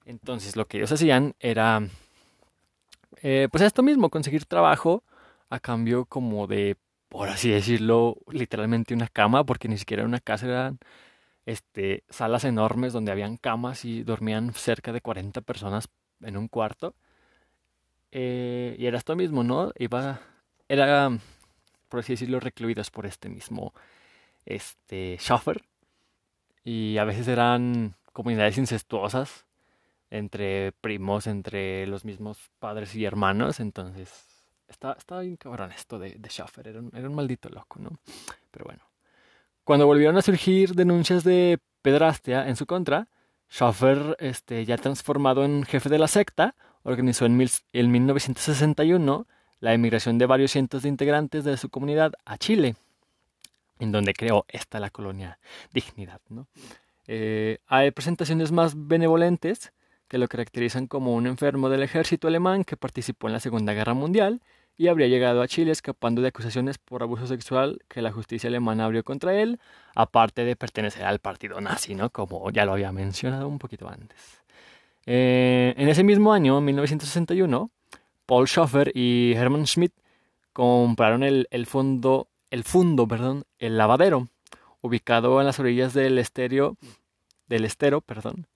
Entonces 0.06 0.56
lo 0.56 0.66
que 0.66 0.78
ellos 0.78 0.90
hacían 0.90 1.34
era, 1.40 1.82
eh, 3.20 3.48
pues 3.52 3.62
esto 3.62 3.82
mismo, 3.82 4.08
conseguir 4.08 4.46
trabajo 4.46 5.04
a 5.50 5.60
cambio 5.60 6.06
como 6.06 6.46
de, 6.46 6.76
por 7.10 7.28
así 7.28 7.50
decirlo, 7.50 8.16
literalmente 8.32 8.94
una 8.94 9.08
cama, 9.08 9.44
porque 9.44 9.68
ni 9.68 9.76
siquiera 9.76 10.02
era 10.02 10.08
una 10.08 10.20
casa, 10.20 10.46
eran 10.46 10.78
este, 11.44 12.04
salas 12.08 12.44
enormes 12.44 12.94
donde 12.94 13.12
habían 13.12 13.36
camas 13.36 13.84
y 13.84 14.04
dormían 14.04 14.54
cerca 14.54 14.92
de 14.94 15.02
40 15.02 15.42
personas 15.42 15.88
en 16.22 16.38
un 16.38 16.48
cuarto. 16.48 16.94
Eh, 18.10 18.76
y 18.78 18.86
era 18.86 18.98
esto 18.98 19.16
mismo, 19.16 19.44
¿no? 19.44 19.72
Iba, 19.78 20.20
era, 20.68 21.10
por 21.88 22.00
así 22.00 22.14
decirlo, 22.14 22.40
recluidos 22.40 22.90
por 22.90 23.06
este 23.06 23.28
mismo 23.28 23.74
este, 24.46 25.16
Schaffer. 25.18 25.62
Y 26.64 26.98
a 26.98 27.04
veces 27.04 27.28
eran 27.28 27.94
comunidades 28.12 28.58
incestuosas 28.58 29.46
entre 30.10 30.72
primos, 30.72 31.26
entre 31.26 31.86
los 31.86 32.04
mismos 32.04 32.50
padres 32.58 32.94
y 32.94 33.04
hermanos. 33.04 33.60
Entonces, 33.60 34.26
estaba, 34.68 34.94
estaba 34.94 35.20
bien 35.22 35.36
cabrón 35.36 35.72
esto 35.72 35.98
de, 35.98 36.10
de. 36.10 36.30
Era 36.64 36.80
un, 36.80 36.90
era 36.94 37.08
un 37.08 37.14
maldito 37.14 37.48
loco, 37.48 37.78
¿no? 37.78 37.98
Pero 38.50 38.64
bueno. 38.64 38.82
Cuando 39.64 39.86
volvieron 39.86 40.16
a 40.16 40.22
surgir 40.22 40.74
denuncias 40.74 41.24
de 41.24 41.58
pedrastia 41.82 42.48
en 42.48 42.56
su 42.56 42.64
contra, 42.64 43.08
Schaffer, 43.50 44.16
este, 44.18 44.64
ya 44.64 44.76
transformado 44.76 45.44
en 45.44 45.64
jefe 45.64 45.88
de 45.88 45.98
la 45.98 46.08
secta, 46.08 46.54
organizó 46.88 47.26
en, 47.26 47.36
1961 47.36 49.26
la 49.60 49.74
emigración 49.74 50.18
de 50.18 50.26
varios 50.26 50.52
cientos 50.52 50.82
de 50.82 50.88
integrantes 50.88 51.44
de 51.44 51.56
su 51.56 51.68
comunidad 51.68 52.12
a 52.24 52.38
Chile, 52.38 52.76
en 53.78 53.92
donde 53.92 54.14
creó 54.14 54.46
esta 54.48 54.80
la 54.80 54.90
colonia 54.90 55.38
Dignidad. 55.72 56.20
Eh, 57.06 57.58
hay 57.66 57.90
presentaciones 57.90 58.52
más 58.52 58.72
benevolentes 58.76 59.72
que 60.08 60.18
lo 60.18 60.28
caracterizan 60.28 60.86
como 60.86 61.14
un 61.14 61.26
enfermo 61.26 61.68
del 61.68 61.82
ejército 61.82 62.28
alemán 62.28 62.64
que 62.64 62.76
participó 62.76 63.26
en 63.26 63.34
la 63.34 63.40
Segunda 63.40 63.74
Guerra 63.74 63.94
Mundial 63.94 64.40
y 64.78 64.88
habría 64.88 65.08
llegado 65.08 65.42
a 65.42 65.48
Chile 65.48 65.72
escapando 65.72 66.22
de 66.22 66.28
acusaciones 66.28 66.78
por 66.78 67.02
abuso 67.02 67.26
sexual 67.26 67.80
que 67.88 68.00
la 68.00 68.12
justicia 68.12 68.48
alemana 68.48 68.84
abrió 68.84 69.02
contra 69.04 69.34
él, 69.34 69.58
aparte 69.94 70.44
de 70.44 70.56
pertenecer 70.56 71.04
al 71.04 71.18
partido 71.18 71.60
nazi, 71.60 71.94
¿no? 71.94 72.10
como 72.10 72.50
ya 72.50 72.64
lo 72.64 72.72
había 72.72 72.92
mencionado 72.92 73.48
un 73.48 73.58
poquito 73.58 73.88
antes. 73.88 74.40
Eh, 75.10 75.72
en 75.78 75.88
ese 75.88 76.04
mismo 76.04 76.34
año, 76.34 76.60
1961, 76.60 77.70
Paul 78.26 78.46
Schoffer 78.46 78.92
y 78.94 79.32
Hermann 79.32 79.66
Schmidt 79.66 79.94
compraron 80.52 81.22
el, 81.22 81.46
fondo, 81.64 82.28
el 82.50 82.62
fundo, 82.62 83.08
perdón, 83.08 83.44
el 83.58 83.78
lavadero, 83.78 84.28
ubicado 84.82 85.40
en 85.40 85.46
las 85.46 85.58
orillas 85.60 85.94
del 85.94 86.18
estero, 86.18 86.76
del 87.46 87.64
estero, 87.64 88.02
perdón, 88.02 88.48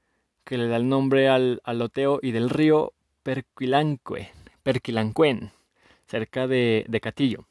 que 0.44 0.58
le 0.58 0.68
da 0.68 0.76
el 0.76 0.90
nombre 0.90 1.30
al, 1.30 1.62
al 1.64 1.78
loteo 1.78 2.20
y 2.20 2.32
del 2.32 2.50
río 2.50 2.92
Perquilanque, 3.22 4.30
cerca 6.06 6.46
de, 6.46 6.84
de 6.86 7.00
Catillo, 7.00 7.46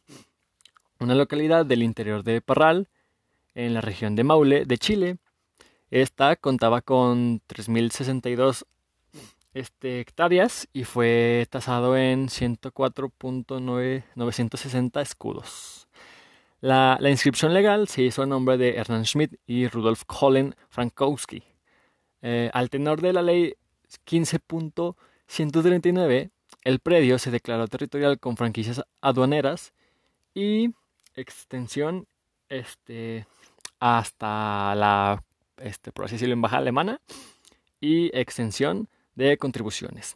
una 0.99 1.15
localidad 1.15 1.65
del 1.65 1.81
interior 1.81 2.23
de 2.23 2.39
Parral, 2.39 2.87
en 3.55 3.73
la 3.73 3.81
región 3.81 4.15
de 4.15 4.23
Maule, 4.25 4.65
de 4.65 4.77
Chile. 4.77 5.17
Esta 5.89 6.35
contaba 6.35 6.81
con 6.81 7.41
3.062 7.47 8.63
este, 9.53 9.99
hectáreas 9.99 10.67
y 10.73 10.85
fue 10.85 11.45
tasado 11.49 11.97
en 11.97 12.27
104.960 12.27 15.01
escudos. 15.01 15.87
La, 16.61 16.97
inscripción 17.09 17.53
legal 17.53 17.87
se 17.87 18.03
hizo 18.03 18.21
a 18.21 18.27
nombre 18.27 18.57
de 18.57 18.75
Hernán 18.75 19.05
Schmidt 19.05 19.35
y 19.47 19.67
Rudolf 19.67 20.03
Kohlen 20.05 20.55
Frankowski. 20.69 21.43
Eh, 22.21 22.51
al 22.53 22.69
tenor 22.69 23.01
de 23.01 23.13
la 23.13 23.23
ley 23.23 23.55
15.139, 24.05 26.29
el 26.63 26.79
predio 26.79 27.17
se 27.17 27.31
declaró 27.31 27.67
territorial 27.67 28.19
con 28.19 28.37
franquicias 28.37 28.83
aduaneras 29.01 29.73
y 30.35 30.69
extensión 31.15 32.05
este, 32.49 33.25
hasta 33.79 34.75
la, 34.75 35.23
este, 35.57 35.91
por 35.91 36.07
embajada 36.11 36.61
alemana 36.61 37.01
y 37.79 38.15
extensión 38.15 38.87
de 39.15 39.37
contribuciones. 39.37 40.15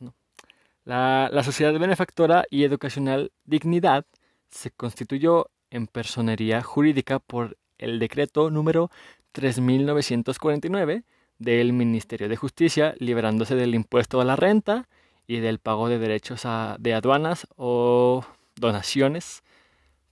La, 0.83 1.29
sociedad 1.43 1.77
benefactora 1.79 2.45
y 2.49 2.63
educacional 2.63 3.31
Dignidad 3.43 4.05
se 4.49 4.71
constituyó 4.71 5.49
en 5.71 5.87
personería 5.87 6.61
jurídica 6.61 7.19
por 7.19 7.57
el 7.77 7.99
decreto 7.99 8.49
número 8.49 8.91
3949 9.31 11.03
del 11.39 11.73
Ministerio 11.73 12.29
de 12.29 12.37
Justicia, 12.37 12.95
liberándose 12.99 13.55
del 13.55 13.75
impuesto 13.75 14.21
a 14.21 14.25
la 14.25 14.35
renta 14.35 14.87
y 15.27 15.39
del 15.39 15.59
pago 15.59 15.89
de 15.89 15.97
derechos 15.97 16.43
de 16.79 16.93
aduanas 16.93 17.47
o 17.57 18.23
donaciones 18.55 19.43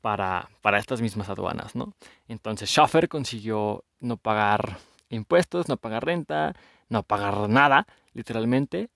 para, 0.02 0.50
para 0.62 0.80
estas 0.80 1.02
mismas 1.02 1.30
aduanas, 1.30 1.75
¿no? 1.75 1.94
Entonces 2.28 2.70
Schaffer 2.70 3.08
consiguió 3.08 3.86
no 4.00 4.18
pagar 4.18 4.80
impuestos, 5.10 5.70
no 5.70 5.78
pagar 5.78 6.04
renta, 6.06 6.56
no 6.90 7.04
pagar 7.04 7.50
nada, 7.50 7.88
literalmente, 8.13 8.90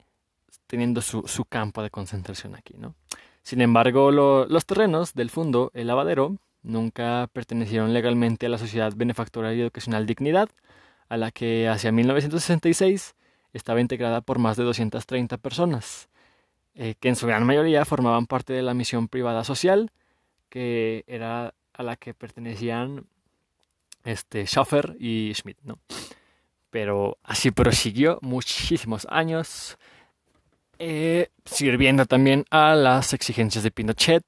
teniendo 0.67 1.01
su, 1.01 1.23
su 1.27 1.45
campo 1.45 1.81
de 1.81 1.89
concentración 1.89 2.55
aquí, 2.55 2.75
¿no? 2.77 2.95
Sin 3.47 3.61
embargo, 3.61 4.11
los 4.11 4.65
terrenos 4.65 5.13
del 5.13 5.29
fondo, 5.29 5.71
el 5.73 5.87
lavadero, 5.87 6.35
nunca 6.63 7.29
pertenecieron 7.31 7.93
legalmente 7.93 8.45
a 8.45 8.49
la 8.49 8.57
Sociedad 8.57 8.91
Benefactora 8.93 9.53
y 9.53 9.61
Educacional 9.61 10.05
Dignidad, 10.05 10.49
a 11.07 11.15
la 11.15 11.31
que 11.31 11.69
hacia 11.69 11.93
1966 11.93 13.15
estaba 13.53 13.79
integrada 13.79 14.19
por 14.19 14.39
más 14.39 14.57
de 14.57 14.63
230 14.63 15.37
personas, 15.37 16.09
eh, 16.75 16.95
que 16.99 17.07
en 17.07 17.15
su 17.15 17.25
gran 17.25 17.45
mayoría 17.45 17.85
formaban 17.85 18.27
parte 18.27 18.51
de 18.51 18.63
la 18.63 18.73
misión 18.73 19.07
privada 19.07 19.45
social, 19.45 19.91
que 20.49 21.05
era 21.07 21.53
a 21.73 21.83
la 21.83 21.95
que 21.95 22.13
pertenecían 22.13 23.05
este, 24.03 24.45
Schaffer 24.45 24.97
y 24.99 25.31
Schmidt, 25.33 25.59
¿no? 25.63 25.79
Pero 26.69 27.17
así 27.23 27.51
prosiguió 27.51 28.19
muchísimos 28.21 29.07
años 29.09 29.77
eh, 30.79 31.29
sirviendo 31.45 32.05
también 32.05 32.45
a 32.51 32.75
las 32.75 33.13
exigencias 33.13 33.63
de 33.63 33.71
Pinochet, 33.71 34.23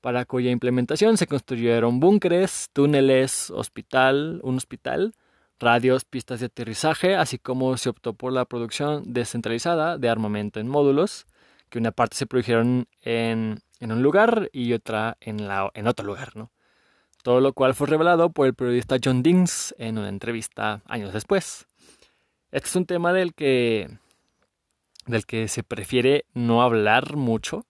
para 0.00 0.24
cuya 0.24 0.50
implementación 0.50 1.16
se 1.16 1.26
construyeron 1.26 2.00
búnkeres, 2.00 2.70
túneles, 2.72 3.50
hospital, 3.50 4.40
un 4.42 4.56
hospital, 4.56 5.14
radios, 5.62 6.04
pistas 6.04 6.40
de 6.40 6.46
aterrizaje, 6.46 7.16
así 7.16 7.38
como 7.38 7.76
se 7.78 7.88
optó 7.88 8.12
por 8.12 8.32
la 8.32 8.44
producción 8.44 9.02
descentralizada 9.06 9.96
de 9.96 10.08
armamento 10.10 10.60
en 10.60 10.68
módulos, 10.68 11.26
que 11.70 11.78
una 11.78 11.92
parte 11.92 12.16
se 12.16 12.26
produjeron 12.26 12.86
en 13.00 13.62
en 13.82 13.90
un 13.90 14.00
lugar 14.00 14.48
y 14.52 14.72
otra 14.74 15.16
en, 15.20 15.48
la, 15.48 15.72
en 15.74 15.88
otro 15.88 16.06
lugar, 16.06 16.36
¿no? 16.36 16.52
Todo 17.24 17.40
lo 17.40 17.52
cual 17.52 17.74
fue 17.74 17.88
revelado 17.88 18.30
por 18.30 18.46
el 18.46 18.54
periodista 18.54 18.96
John 19.02 19.24
Dings 19.24 19.74
en 19.76 19.98
una 19.98 20.08
entrevista 20.08 20.82
años 20.86 21.12
después. 21.12 21.66
Este 22.52 22.68
es 22.68 22.76
un 22.76 22.86
tema 22.86 23.12
del 23.12 23.34
que, 23.34 23.90
del 25.06 25.26
que 25.26 25.48
se 25.48 25.64
prefiere 25.64 26.26
no 26.32 26.62
hablar 26.62 27.16
mucho 27.16 27.66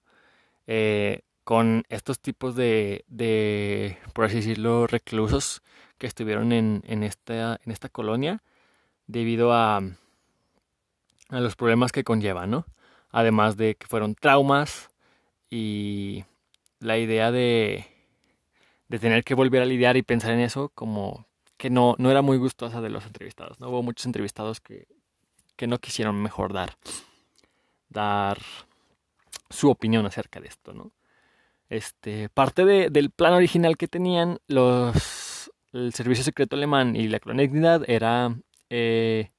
eh, 0.66 1.22
con 1.44 1.84
estos 1.88 2.20
tipos 2.20 2.54
de, 2.54 3.04
de, 3.08 3.98
por 4.12 4.26
así 4.26 4.36
decirlo, 4.36 4.86
reclusos 4.86 5.62
que 5.98 6.06
estuvieron 6.06 6.52
en, 6.52 6.82
en, 6.86 7.02
esta, 7.02 7.60
en 7.64 7.72
esta 7.72 7.88
colonia 7.88 8.42
debido 9.06 9.52
a, 9.52 9.76
a 9.76 11.40
los 11.40 11.56
problemas 11.56 11.92
que 11.92 12.04
conlleva, 12.04 12.46
¿no? 12.46 12.66
Además 13.10 13.56
de 13.56 13.74
que 13.74 13.86
fueron 13.86 14.14
traumas 14.14 14.90
y 15.50 16.24
la 16.80 16.98
idea 16.98 17.30
de, 17.30 17.86
de 18.88 18.98
tener 18.98 19.24
que 19.24 19.34
volver 19.34 19.62
a 19.62 19.66
lidiar 19.66 19.96
y 19.96 20.02
pensar 20.02 20.32
en 20.32 20.40
eso 20.40 20.70
como 20.74 21.26
que 21.56 21.70
no, 21.70 21.94
no 21.98 22.10
era 22.10 22.22
muy 22.22 22.38
gustosa 22.38 22.80
de 22.80 22.90
los 22.90 23.06
entrevistados. 23.06 23.60
¿no? 23.60 23.68
Hubo 23.68 23.82
muchos 23.82 24.06
entrevistados 24.06 24.60
que, 24.60 24.88
que 25.56 25.66
no 25.66 25.78
quisieron 25.78 26.20
mejor 26.20 26.52
dar, 26.52 26.76
dar 27.88 28.38
su 29.48 29.70
opinión 29.70 30.04
acerca 30.06 30.40
de 30.40 30.48
esto. 30.48 30.72
¿no? 30.72 30.90
Este, 31.72 32.28
parte 32.28 32.66
de, 32.66 32.90
del 32.90 33.10
plan 33.10 33.32
original 33.32 33.78
que 33.78 33.88
tenían 33.88 34.40
los, 34.46 35.50
el 35.72 35.94
Servicio 35.94 36.22
Secreto 36.22 36.54
Alemán 36.54 36.94
y 36.94 37.08
la 37.08 37.18
Clonidad 37.18 37.88
era 37.88 38.36
eh, 38.68 39.30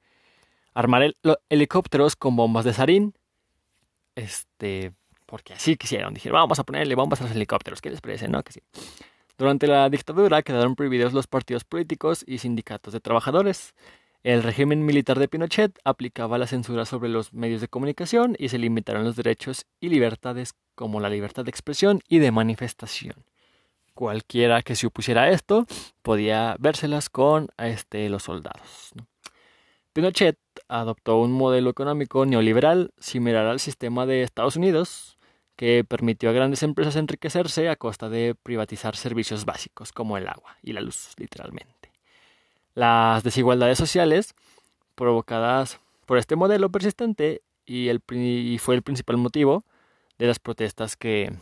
armar 0.73 1.13
helicópteros 1.47 2.15
con 2.15 2.35
bombas 2.35 2.65
de 2.65 2.73
sarín 2.73 3.13
este, 4.15 4.93
porque 5.27 5.53
así 5.53 5.75
quisieron. 5.75 6.15
Dijeron, 6.15 6.39
vamos 6.39 6.57
a 6.57 6.63
ponerle 6.63 6.95
bombas 6.95 7.21
a 7.21 7.25
los 7.25 7.35
helicópteros. 7.35 7.81
¿Qué 7.81 7.91
les 7.91 8.01
parece? 8.01 8.27
No, 8.27 8.41
que 8.41 8.53
sí. 8.53 8.61
Durante 9.37 9.67
la 9.67 9.87
dictadura 9.91 10.41
quedaron 10.41 10.75
prohibidos 10.75 11.13
los 11.13 11.27
partidos 11.27 11.63
políticos 11.63 12.23
y 12.25 12.39
sindicatos 12.39 12.93
de 12.93 12.99
trabajadores. 12.99 13.75
El 14.23 14.41
régimen 14.41 14.85
militar 14.85 15.19
de 15.19 15.27
Pinochet 15.27 15.77
aplicaba 15.83 16.37
la 16.37 16.47
censura 16.47 16.85
sobre 16.85 17.09
los 17.09 17.33
medios 17.33 17.59
de 17.59 17.67
comunicación 17.67 18.37
y 18.39 18.47
se 18.47 18.57
limitaron 18.57 19.03
los 19.03 19.17
derechos 19.17 19.65
y 19.81 19.89
libertades 19.89 20.53
como 20.75 21.01
la 21.01 21.09
libertad 21.09 21.43
de 21.43 21.49
expresión 21.49 21.99
y 22.07 22.19
de 22.19 22.31
manifestación. 22.31 23.25
Cualquiera 23.93 24.61
que 24.61 24.77
se 24.77 24.87
opusiera 24.87 25.23
a 25.23 25.29
esto 25.29 25.65
podía 26.01 26.55
vérselas 26.57 27.09
con 27.09 27.49
este, 27.57 28.07
los 28.07 28.23
soldados. 28.23 28.93
Pinochet 29.91 30.39
adoptó 30.69 31.19
un 31.19 31.33
modelo 31.33 31.69
económico 31.69 32.25
neoliberal 32.25 32.93
similar 32.97 33.45
al 33.45 33.59
sistema 33.59 34.05
de 34.05 34.23
Estados 34.23 34.55
Unidos, 34.55 35.17
que 35.57 35.83
permitió 35.83 36.29
a 36.29 36.33
grandes 36.33 36.63
empresas 36.63 36.95
enriquecerse 36.95 37.67
a 37.67 37.75
costa 37.75 38.07
de 38.07 38.35
privatizar 38.41 38.95
servicios 38.95 39.43
básicos 39.43 39.91
como 39.91 40.17
el 40.17 40.29
agua 40.29 40.57
y 40.63 40.71
la 40.71 40.79
luz, 40.79 41.11
literalmente. 41.17 41.82
Las 42.75 43.23
desigualdades 43.23 43.77
sociales 43.77 44.33
provocadas 44.95 45.79
por 46.05 46.17
este 46.17 46.35
modelo 46.35 46.69
persistente 46.69 47.41
y, 47.65 47.87
el, 47.89 48.01
fue 48.59 48.75
el 48.75 48.81
principal 48.81 49.17
motivo 49.17 49.63
de 50.17 50.27
las 50.27 50.39
protestas 50.39 50.95
que, 50.95 51.33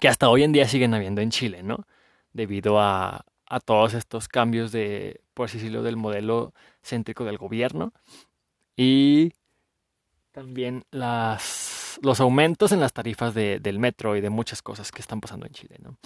que 0.00 0.08
hasta 0.08 0.28
hoy 0.28 0.42
en 0.42 0.52
día 0.52 0.68
siguen 0.68 0.94
habiendo 0.94 1.20
en 1.20 1.30
Chile, 1.30 1.62
¿no? 1.62 1.86
Debido 2.32 2.80
a, 2.80 3.24
a 3.46 3.60
todos 3.60 3.94
estos 3.94 4.28
cambios 4.28 4.72
de, 4.72 5.20
por 5.34 5.46
así 5.46 5.58
decirlo, 5.58 5.82
del 5.82 5.96
modelo 5.96 6.54
céntrico 6.82 7.24
del 7.24 7.38
gobierno 7.38 7.92
y 8.76 9.32
también 10.32 10.84
las 10.90 11.72
los 12.02 12.20
aumentos 12.20 12.72
en 12.72 12.80
las 12.80 12.92
tarifas 12.92 13.34
del 13.34 13.78
metro 13.78 14.16
y 14.16 14.20
de 14.20 14.30
muchas 14.30 14.62
cosas 14.62 14.90
que 14.90 15.00
están 15.00 15.20
pasando 15.20 15.46
en 15.46 15.52
Chile. 15.52 15.76
¿no? 15.80 15.96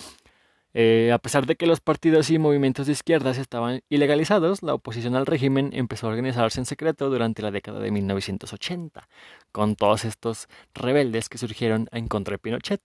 Eh, 0.79 1.11
a 1.11 1.17
pesar 1.17 1.47
de 1.47 1.57
que 1.57 1.67
los 1.67 1.81
partidos 1.81 2.29
y 2.29 2.39
movimientos 2.39 2.87
de 2.87 2.93
izquierdas 2.93 3.39
estaban 3.39 3.81
ilegalizados, 3.89 4.62
la 4.62 4.75
oposición 4.75 5.17
al 5.17 5.25
régimen 5.25 5.71
empezó 5.73 6.07
a 6.07 6.11
organizarse 6.11 6.61
en 6.61 6.67
secreto 6.67 7.09
durante 7.09 7.41
la 7.41 7.51
década 7.51 7.81
de 7.81 7.91
1980, 7.91 9.09
con 9.53 9.75
todos 9.75 10.05
estos 10.05 10.49
rebeldes 10.75 11.31
que 11.31 11.39
surgieron 11.39 11.89
en 11.93 12.09
contra 12.09 12.33
de 12.33 12.39
Pinochet. 12.41 12.83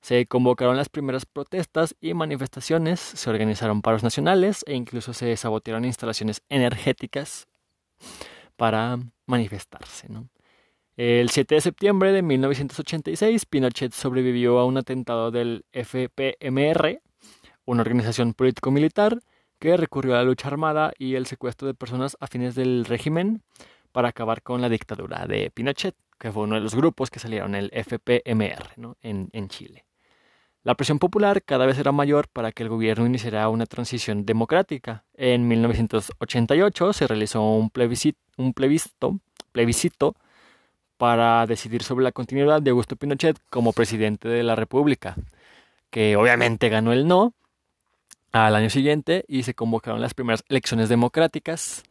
Se 0.00 0.26
convocaron 0.26 0.76
las 0.76 0.88
primeras 0.88 1.26
protestas 1.26 1.96
y 2.00 2.14
manifestaciones, 2.14 3.00
se 3.00 3.28
organizaron 3.28 3.82
paros 3.82 4.04
nacionales 4.04 4.64
e 4.68 4.76
incluso 4.76 5.12
se 5.12 5.36
sabotearon 5.36 5.84
instalaciones 5.84 6.42
energéticas 6.48 7.48
para 8.54 8.96
manifestarse. 9.26 10.06
El 10.96 11.30
7 11.30 11.56
de 11.56 11.60
septiembre 11.62 12.12
de 12.12 12.22
1986, 12.22 13.44
Pinochet 13.46 13.92
sobrevivió 13.92 14.60
a 14.60 14.66
un 14.66 14.76
atentado 14.76 15.32
del 15.32 15.64
FPMR, 15.72 17.00
una 17.68 17.82
organización 17.82 18.32
político-militar 18.32 19.20
que 19.58 19.76
recurrió 19.76 20.14
a 20.14 20.18
la 20.18 20.24
lucha 20.24 20.48
armada 20.48 20.92
y 20.98 21.16
el 21.16 21.26
secuestro 21.26 21.68
de 21.68 21.74
personas 21.74 22.16
afines 22.18 22.54
del 22.54 22.86
régimen 22.86 23.42
para 23.92 24.08
acabar 24.08 24.42
con 24.42 24.62
la 24.62 24.70
dictadura 24.70 25.26
de 25.26 25.50
Pinochet, 25.50 25.94
que 26.18 26.32
fue 26.32 26.44
uno 26.44 26.54
de 26.54 26.62
los 26.62 26.74
grupos 26.74 27.10
que 27.10 27.18
salieron 27.18 27.54
el 27.54 27.70
FPMR 27.74 28.94
en, 29.02 29.48
Chile. 29.48 29.84
La 30.62 30.76
presión 30.76 30.98
popular 30.98 31.42
cada 31.42 31.66
vez 31.66 31.78
era 31.78 31.92
mayor 31.92 32.28
para 32.28 32.52
que 32.52 32.62
el 32.62 32.70
gobierno 32.70 33.04
iniciara 33.04 33.46
una 33.50 33.66
transición 33.66 34.24
democrática. 34.24 35.04
En 35.12 35.46
1988 35.46 36.94
se 36.94 37.06
realizó 37.06 37.42
un 37.42 37.68
plebiscito, 37.68 39.20
plebiscito 39.52 40.16
para 40.96 41.46
decidir 41.46 41.82
sobre 41.82 42.04
la 42.04 42.12
continuidad 42.12 42.62
de 42.62 42.70
Augusto 42.70 42.96
Pinochet 42.96 43.38
como 43.50 43.74
presidente 43.74 44.26
de 44.26 44.42
la 44.42 44.56
República, 44.56 45.16
que 45.90 46.16
obviamente 46.16 46.70
ganó 46.70 46.94
el 46.94 47.06
no 47.06 47.34
al 48.32 48.54
año 48.54 48.70
siguiente 48.70 49.24
y 49.28 49.42
se 49.42 49.54
convocaron 49.54 50.00
las 50.00 50.14
primeras 50.14 50.44
elecciones 50.48 50.88
democráticas 50.88 51.82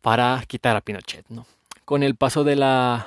para 0.00 0.42
quitar 0.46 0.76
a 0.76 0.80
Pinochet. 0.80 1.26
¿no? 1.28 1.46
Con 1.84 2.02
el 2.02 2.16
paso 2.16 2.44
de 2.44 2.56
la, 2.56 3.06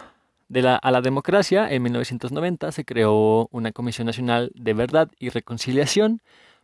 de 0.49 0.62
la, 0.62 0.75
a 0.75 0.91
la 0.91 1.01
democracia, 1.01 1.71
en 1.71 1.84
1990 1.84 2.71
se 2.71 2.86
creó 2.86 3.47
una 3.51 3.71
Comisión 3.71 4.08
Nacional 4.08 4.51
de 4.55 4.73
Verdad 4.73 5.10
y 5.19 5.29
Reconciliación 5.29 6.21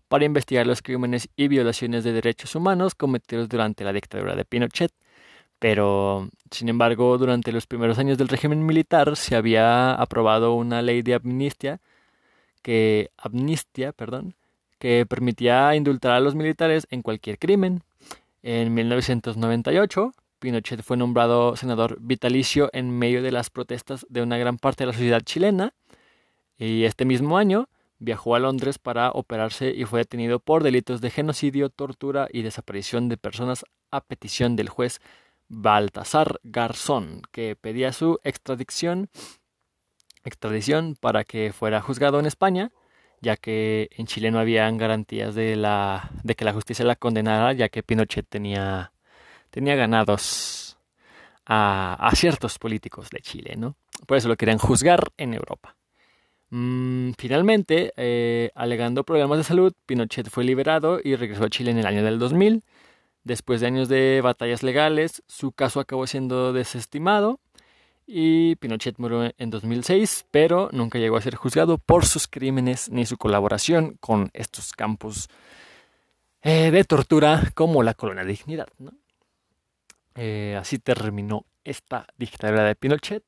para 0.07 0.25
investigar 0.25 0.67
los 0.67 0.81
crímenes 0.81 1.29
y 1.37 1.47
violaciones 1.47 2.03
de 2.03 2.11
derechos 2.11 2.55
humanos 2.55 2.95
cometidos 2.95 3.47
durante 3.47 3.83
la 3.83 3.93
dictadura 3.93 4.35
de 4.35 4.45
Pinochet. 4.45 4.91
Pero, 5.57 6.27
sin 6.49 6.69
embargo, 6.69 7.17
durante 7.17 7.51
los 7.51 7.67
primeros 7.67 7.99
años 7.99 8.17
del 8.17 8.27
régimen 8.27 8.65
militar 8.65 9.15
se 9.15 9.35
había 9.35 9.93
aprobado 9.93 10.55
una 10.55 10.81
ley 10.81 11.01
de 11.01 11.13
amnistía 11.13 11.79
que 12.61 13.11
amnistía, 13.17 13.93
perdón, 13.93 14.35
que 14.81 15.05
permitía 15.05 15.75
indultar 15.75 16.13
a 16.13 16.19
los 16.19 16.33
militares 16.33 16.87
en 16.89 17.03
cualquier 17.03 17.37
crimen. 17.37 17.83
En 18.41 18.73
1998, 18.73 20.11
Pinochet 20.39 20.81
fue 20.81 20.97
nombrado 20.97 21.55
senador 21.55 21.99
vitalicio 22.01 22.71
en 22.73 22.89
medio 22.89 23.21
de 23.21 23.31
las 23.31 23.51
protestas 23.51 24.07
de 24.09 24.23
una 24.23 24.39
gran 24.39 24.57
parte 24.57 24.81
de 24.83 24.87
la 24.87 24.93
sociedad 24.93 25.21
chilena 25.21 25.75
y 26.57 26.85
este 26.85 27.05
mismo 27.05 27.37
año 27.37 27.69
viajó 27.99 28.33
a 28.33 28.39
Londres 28.39 28.79
para 28.79 29.11
operarse 29.11 29.69
y 29.69 29.85
fue 29.85 29.99
detenido 29.99 30.39
por 30.39 30.63
delitos 30.63 30.99
de 30.99 31.11
genocidio, 31.11 31.69
tortura 31.69 32.27
y 32.33 32.41
desaparición 32.41 33.07
de 33.07 33.17
personas 33.17 33.65
a 33.91 34.01
petición 34.01 34.55
del 34.55 34.69
juez 34.69 34.99
Baltasar 35.47 36.39
Garzón, 36.41 37.21
que 37.31 37.55
pedía 37.55 37.93
su 37.93 38.19
extradición, 38.23 39.09
extradición 40.25 40.95
para 40.99 41.23
que 41.23 41.53
fuera 41.53 41.81
juzgado 41.81 42.19
en 42.19 42.25
España 42.25 42.71
ya 43.21 43.37
que 43.37 43.89
en 43.95 44.07
Chile 44.07 44.31
no 44.31 44.39
habían 44.39 44.77
garantías 44.77 45.35
de, 45.35 45.55
la, 45.55 46.09
de 46.23 46.35
que 46.35 46.43
la 46.43 46.53
justicia 46.53 46.83
la 46.83 46.95
condenara, 46.95 47.53
ya 47.53 47.69
que 47.69 47.83
Pinochet 47.83 48.27
tenía, 48.27 48.91
tenía 49.51 49.75
ganados 49.75 50.77
a, 51.45 52.11
ciertos 52.15 52.57
políticos 52.57 53.09
de 53.11 53.19
Chile, 53.21 53.55
¿no? 53.57 53.75
Por 54.07 54.17
eso 54.17 54.27
lo 54.27 54.37
querían 54.37 54.57
juzgar 54.57 55.11
en 55.17 55.33
Europa. 55.33 55.75
Mm, 56.49 57.11
finalmente, 57.17 57.93
eh, 57.95 58.51
alegando 58.55 59.03
problemas 59.03 59.37
de 59.37 59.43
salud, 59.43 59.73
Pinochet 59.85 60.29
fue 60.29 60.43
liberado 60.43 60.99
y 61.03 61.15
regresó 61.15 61.45
a 61.45 61.49
Chile 61.49 61.71
en 61.71 61.77
el 61.77 61.85
año 61.85 62.03
del 62.03 62.19
2000. 62.19 62.63
Después 63.23 63.61
de 63.61 63.67
años 63.67 63.87
de 63.87 64.21
batallas 64.23 64.63
legales, 64.63 65.21
su 65.27 65.51
caso 65.51 65.79
acabó 65.79 66.07
siendo 66.07 66.53
desestimado 66.53 67.39
y 68.05 68.55
Pinochet 68.57 68.97
murió 68.97 69.31
en 69.37 69.49
2006, 69.49 70.25
pero 70.31 70.69
nunca 70.71 70.99
llegó 70.99 71.17
a 71.17 71.21
ser 71.21 71.35
juzgado 71.35 71.77
por 71.77 72.05
sus 72.05 72.27
crímenes 72.27 72.89
ni 72.89 73.05
su 73.05 73.17
colaboración 73.17 73.97
con 73.99 74.29
estos 74.33 74.73
campos 74.73 75.29
eh, 76.41 76.71
de 76.71 76.83
tortura 76.83 77.51
como 77.53 77.83
la 77.83 77.93
Colonia 77.93 78.23
Dignidad. 78.23 78.67
Eh, 80.15 80.57
así 80.59 80.79
terminó 80.79 81.45
esta 81.63 82.07
dictadura 82.17 82.63
de 82.63 82.75
Pinochet, 82.75 83.23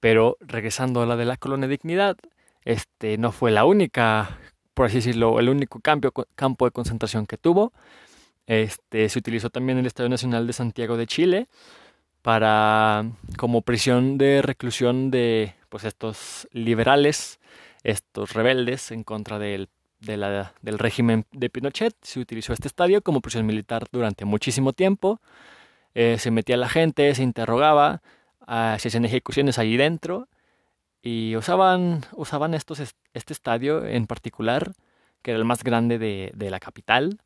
pero 0.00 0.36
regresando 0.40 1.02
a 1.02 1.06
la 1.06 1.16
de 1.16 1.26
la 1.26 1.36
Colonia 1.36 1.68
Dignidad, 1.68 2.16
este 2.64 3.18
no 3.18 3.32
fue 3.32 3.50
la 3.50 3.64
única, 3.64 4.38
por 4.74 4.86
así 4.86 4.96
decirlo, 4.96 5.38
el 5.38 5.48
único 5.48 5.80
campo 5.80 6.64
de 6.64 6.70
concentración 6.70 7.26
que 7.26 7.36
tuvo. 7.36 7.72
Este, 8.46 9.08
se 9.08 9.18
utilizó 9.18 9.50
también 9.50 9.78
el 9.78 9.86
Estadio 9.86 10.08
Nacional 10.08 10.46
de 10.46 10.52
Santiago 10.52 10.96
de 10.96 11.06
Chile, 11.06 11.46
para 12.22 13.10
como 13.36 13.62
prisión 13.62 14.18
de 14.18 14.42
reclusión 14.42 15.10
de 15.10 15.54
pues 15.68 15.84
estos 15.84 16.48
liberales, 16.52 17.40
estos 17.82 18.34
rebeldes 18.34 18.90
en 18.90 19.04
contra 19.04 19.38
del, 19.38 19.68
del 20.00 20.78
régimen 20.78 21.26
de 21.32 21.50
Pinochet. 21.50 21.94
Se 22.02 22.20
utilizó 22.20 22.52
este 22.52 22.68
estadio 22.68 23.02
como 23.02 23.20
prisión 23.20 23.46
militar 23.46 23.86
durante 23.90 24.24
muchísimo 24.24 24.72
tiempo. 24.72 25.20
Eh, 25.94 26.16
se 26.18 26.30
metía 26.30 26.56
la 26.56 26.68
gente, 26.68 27.14
se 27.14 27.22
interrogaba, 27.22 28.02
uh, 28.42 28.78
se 28.78 28.88
hacían 28.88 29.04
ejecuciones 29.04 29.58
allí 29.58 29.76
dentro 29.76 30.28
y 31.02 31.34
usaban, 31.36 32.04
usaban 32.12 32.54
estos, 32.54 32.80
este 33.14 33.32
estadio 33.32 33.86
en 33.86 34.06
particular, 34.06 34.72
que 35.22 35.32
era 35.32 35.38
el 35.38 35.44
más 35.44 35.64
grande 35.64 35.98
de, 35.98 36.30
de 36.34 36.50
la 36.50 36.60
capital, 36.60 37.18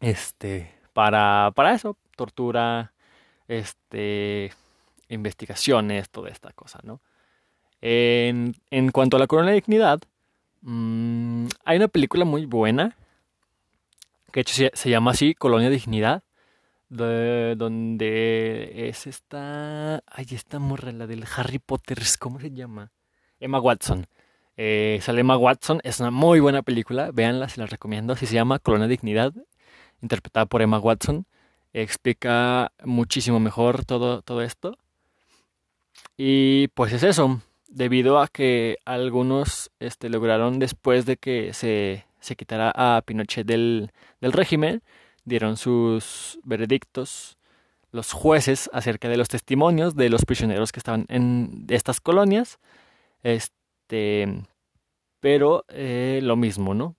este, 0.00 0.72
para, 0.92 1.52
para 1.54 1.74
eso, 1.74 1.96
tortura, 2.16 2.91
este, 3.58 4.52
investigaciones, 5.08 6.10
toda 6.10 6.30
esta 6.30 6.52
cosa, 6.52 6.80
¿no? 6.82 7.00
En, 7.80 8.54
en 8.70 8.90
cuanto 8.90 9.16
a 9.16 9.20
la 9.20 9.26
corona 9.26 9.50
de 9.50 9.56
dignidad, 9.56 10.00
mmm, 10.62 11.46
hay 11.64 11.76
una 11.76 11.88
película 11.88 12.24
muy 12.24 12.46
buena, 12.46 12.96
que 14.32 14.38
de 14.38 14.42
hecho 14.42 14.70
se, 14.72 14.90
llama 14.90 15.10
así, 15.10 15.34
Colonia 15.34 15.68
de 15.68 15.76
Dignidad, 15.76 16.22
de, 16.88 17.54
donde 17.56 18.88
es 18.88 19.06
esta, 19.06 19.96
ay, 20.06 20.26
esta 20.30 20.58
morra, 20.58 20.92
la 20.92 21.06
del 21.06 21.24
Harry 21.36 21.58
Potter, 21.58 21.98
¿cómo 22.18 22.40
se 22.40 22.50
llama? 22.50 22.92
Emma 23.40 23.60
Watson. 23.60 24.06
Eh, 24.56 24.98
sale 25.02 25.20
Emma 25.20 25.36
Watson, 25.36 25.80
es 25.82 26.00
una 26.00 26.10
muy 26.10 26.40
buena 26.40 26.62
película, 26.62 27.10
véanla, 27.10 27.48
se 27.48 27.60
la 27.60 27.66
recomiendo, 27.66 28.12
así 28.12 28.26
se 28.26 28.34
llama 28.34 28.58
Colonia 28.58 28.86
de 28.86 28.92
Dignidad, 28.92 29.32
interpretada 30.00 30.46
por 30.46 30.62
Emma 30.62 30.78
Watson 30.78 31.26
explica 31.72 32.72
muchísimo 32.84 33.40
mejor 33.40 33.84
todo, 33.84 34.22
todo 34.22 34.42
esto. 34.42 34.76
Y 36.16 36.68
pues 36.68 36.92
es 36.92 37.02
eso, 37.02 37.40
debido 37.68 38.20
a 38.20 38.28
que 38.28 38.78
algunos 38.84 39.70
este, 39.80 40.08
lograron 40.08 40.58
después 40.58 41.06
de 41.06 41.16
que 41.16 41.52
se, 41.54 42.04
se 42.20 42.36
quitara 42.36 42.72
a 42.74 43.02
Pinochet 43.02 43.46
del, 43.46 43.90
del 44.20 44.32
régimen, 44.32 44.82
dieron 45.24 45.56
sus 45.56 46.38
veredictos 46.44 47.38
los 47.92 48.12
jueces 48.12 48.70
acerca 48.72 49.08
de 49.08 49.18
los 49.18 49.28
testimonios 49.28 49.94
de 49.94 50.08
los 50.08 50.24
prisioneros 50.24 50.72
que 50.72 50.80
estaban 50.80 51.04
en 51.08 51.66
estas 51.68 52.00
colonias. 52.00 52.58
Este, 53.22 54.44
pero 55.20 55.64
eh, 55.68 56.20
lo 56.22 56.36
mismo, 56.36 56.74
¿no? 56.74 56.96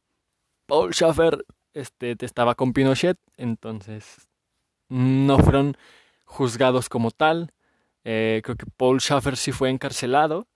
Paul 0.67 0.93
Schaffer 0.93 1.43
este, 1.73 2.15
estaba 2.21 2.55
con 2.55 2.73
Pinochet, 2.73 3.17
entonces 3.37 4.27
no 4.93 5.39
fueron 5.39 5.75
juzgados 6.23 6.87
como 6.87 7.09
tal. 7.09 7.51
Eh, 8.03 8.41
creo 8.43 8.55
que 8.55 8.65
Paul 8.77 8.99
Schaffer 8.99 9.37
sí 9.37 9.51
fue 9.51 9.69
encarcelado 9.69 10.47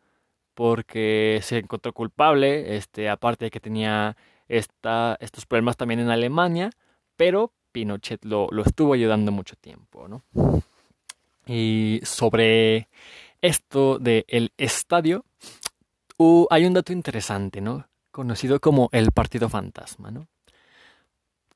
porque 0.54 1.40
se 1.44 1.58
encontró 1.58 1.94
culpable, 1.94 2.78
este, 2.78 3.10
aparte 3.10 3.46
de 3.46 3.52
que 3.52 3.60
tenía 3.60 4.16
esta, 4.48 5.18
estos 5.20 5.46
problemas 5.46 5.78
también 5.78 6.00
en 6.00 6.10
Alemania, 6.10 6.70
pero 7.16 7.52
Pinochet 7.72 8.24
lo, 8.26 8.48
lo 8.52 8.64
estuvo 8.64 8.94
ayudando 8.94 9.32
mucho 9.32 9.56
tiempo. 9.56 10.08
¿no? 10.08 10.24
Y 11.48 12.00
sobre 12.04 12.90
esto 13.42 13.98
del 13.98 14.52
estadio, 14.58 15.26
uh, 16.18 16.46
hay 16.50 16.66
un 16.66 16.74
dato 16.74 16.94
interesante, 16.94 17.60
¿no? 17.60 17.88
conocido 18.12 18.60
como 18.60 18.90
el 18.92 19.12
Partido 19.12 19.50
Fantasma. 19.50 20.12
¿no? 20.12 20.28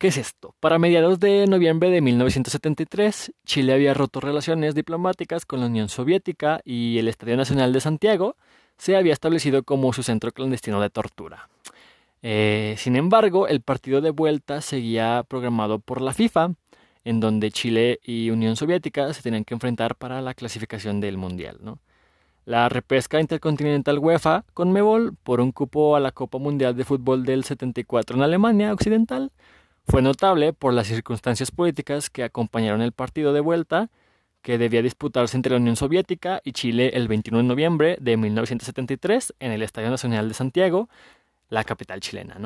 ¿Qué 0.01 0.07
es 0.07 0.17
esto? 0.17 0.55
Para 0.59 0.79
mediados 0.79 1.19
de 1.19 1.45
noviembre 1.45 1.91
de 1.91 2.01
1973, 2.01 3.33
Chile 3.45 3.71
había 3.71 3.93
roto 3.93 4.19
relaciones 4.19 4.73
diplomáticas 4.73 5.45
con 5.45 5.59
la 5.59 5.67
Unión 5.67 5.89
Soviética 5.89 6.59
y 6.65 6.97
el 6.97 7.07
Estadio 7.07 7.37
Nacional 7.37 7.71
de 7.71 7.81
Santiago 7.81 8.35
se 8.79 8.95
había 8.95 9.13
establecido 9.13 9.61
como 9.61 9.93
su 9.93 10.01
centro 10.01 10.31
clandestino 10.31 10.81
de 10.81 10.89
tortura. 10.89 11.49
Eh, 12.23 12.73
sin 12.79 12.95
embargo, 12.95 13.47
el 13.47 13.61
partido 13.61 14.01
de 14.01 14.09
vuelta 14.09 14.61
seguía 14.61 15.23
programado 15.29 15.77
por 15.77 16.01
la 16.01 16.13
FIFA, 16.13 16.55
en 17.05 17.19
donde 17.19 17.51
Chile 17.51 17.99
y 18.03 18.31
Unión 18.31 18.55
Soviética 18.55 19.13
se 19.13 19.21
tenían 19.21 19.45
que 19.45 19.53
enfrentar 19.53 19.95
para 19.95 20.19
la 20.23 20.33
clasificación 20.33 20.99
del 20.99 21.17
Mundial. 21.17 21.59
la 22.45 22.69
repesca 22.69 23.21
intercontinental 23.21 23.99
UEFA 23.99 24.45
con 24.55 24.71
Mebol 24.71 25.15
por 25.21 25.41
un 25.41 25.51
cupo 25.51 25.95
a 25.95 25.99
la 25.99 26.11
Copa 26.11 26.39
Mundial 26.39 26.75
de 26.75 26.85
Fútbol 26.85 27.23
del 27.23 27.43
74 27.43 28.17
en 28.17 28.23
Alemania 28.23 28.73
Occidental 28.73 29.31
fue 29.91 30.01
notable 30.01 30.53
por 30.53 30.73
las 30.73 30.87
circunstancias 30.87 31.51
políticas 31.51 32.09
que 32.09 32.23
acompañaron 32.23 32.81
el 32.81 32.93
partido 32.93 33.33
de 33.33 33.41
vuelta 33.41 33.89
que 34.41 34.57
debía 34.57 34.81
disputarse 34.81 35.35
entre 35.35 35.51
la 35.51 35.57
Unión 35.57 35.75
Soviética 35.75 36.39
y 36.45 36.53
Chile 36.53 36.91
el 36.93 37.09
21 37.09 37.39
de 37.39 37.43
noviembre 37.43 37.97
de 37.99 38.15
1973 38.15 39.33
en 39.41 39.51
el 39.51 39.61
Estadio 39.61 39.89
Nacional 39.89 40.29
de 40.29 40.33
Santiago, 40.33 40.87
la 41.49 41.65
capital 41.65 41.99
chilena. 41.99 42.37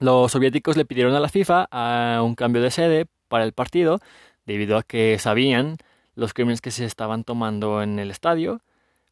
Los 0.00 0.32
soviéticos 0.32 0.76
le 0.76 0.84
pidieron 0.84 1.14
a 1.14 1.20
la 1.20 1.30
FIFA 1.30 1.66
a 1.70 2.20
un 2.22 2.34
cambio 2.34 2.60
de 2.60 2.70
sede 2.70 3.06
para 3.28 3.44
el 3.44 3.54
partido 3.54 4.00
debido 4.44 4.76
a 4.76 4.82
que 4.82 5.18
sabían 5.18 5.78
los 6.14 6.34
crímenes 6.34 6.60
que 6.60 6.72
se 6.72 6.84
estaban 6.84 7.24
tomando 7.24 7.82
en 7.82 7.98
el 7.98 8.10
estadio, 8.10 8.60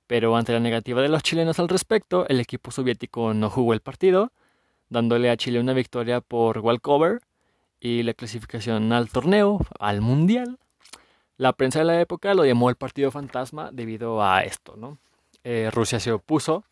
pero 0.06 0.36
ante 0.36 0.52
la 0.52 0.60
negativa 0.60 1.00
de 1.00 1.08
los 1.08 1.22
chilenos 1.22 1.58
al 1.58 1.70
respecto, 1.70 2.28
el 2.28 2.40
equipo 2.40 2.70
soviético 2.70 3.32
no 3.32 3.48
jugó 3.48 3.72
el 3.72 3.80
partido, 3.80 4.32
dándole 4.92 5.30
a 5.30 5.36
Chile 5.36 5.58
una 5.58 5.72
victoria 5.72 6.20
por 6.20 6.58
walkover 6.58 7.20
y 7.80 8.02
la 8.02 8.14
clasificación 8.14 8.92
al 8.92 9.08
torneo, 9.08 9.60
al 9.80 10.00
mundial. 10.00 10.58
La 11.36 11.52
prensa 11.54 11.80
de 11.80 11.86
la 11.86 12.00
época 12.00 12.34
lo 12.34 12.44
llamó 12.44 12.68
el 12.70 12.76
partido 12.76 13.10
fantasma 13.10 13.70
debido 13.72 14.22
a 14.22 14.44
esto, 14.44 14.76
¿no? 14.76 14.98
Eh, 15.44 15.70
Rusia 15.72 15.98
se 15.98 16.12
opuso 16.12 16.64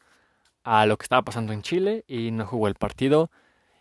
a 0.62 0.86
lo 0.86 0.96
que 0.96 1.04
estaba 1.04 1.22
pasando 1.22 1.52
en 1.52 1.62
Chile 1.62 2.04
y 2.06 2.30
no 2.30 2.46
jugó 2.46 2.68
el 2.68 2.74
partido. 2.74 3.30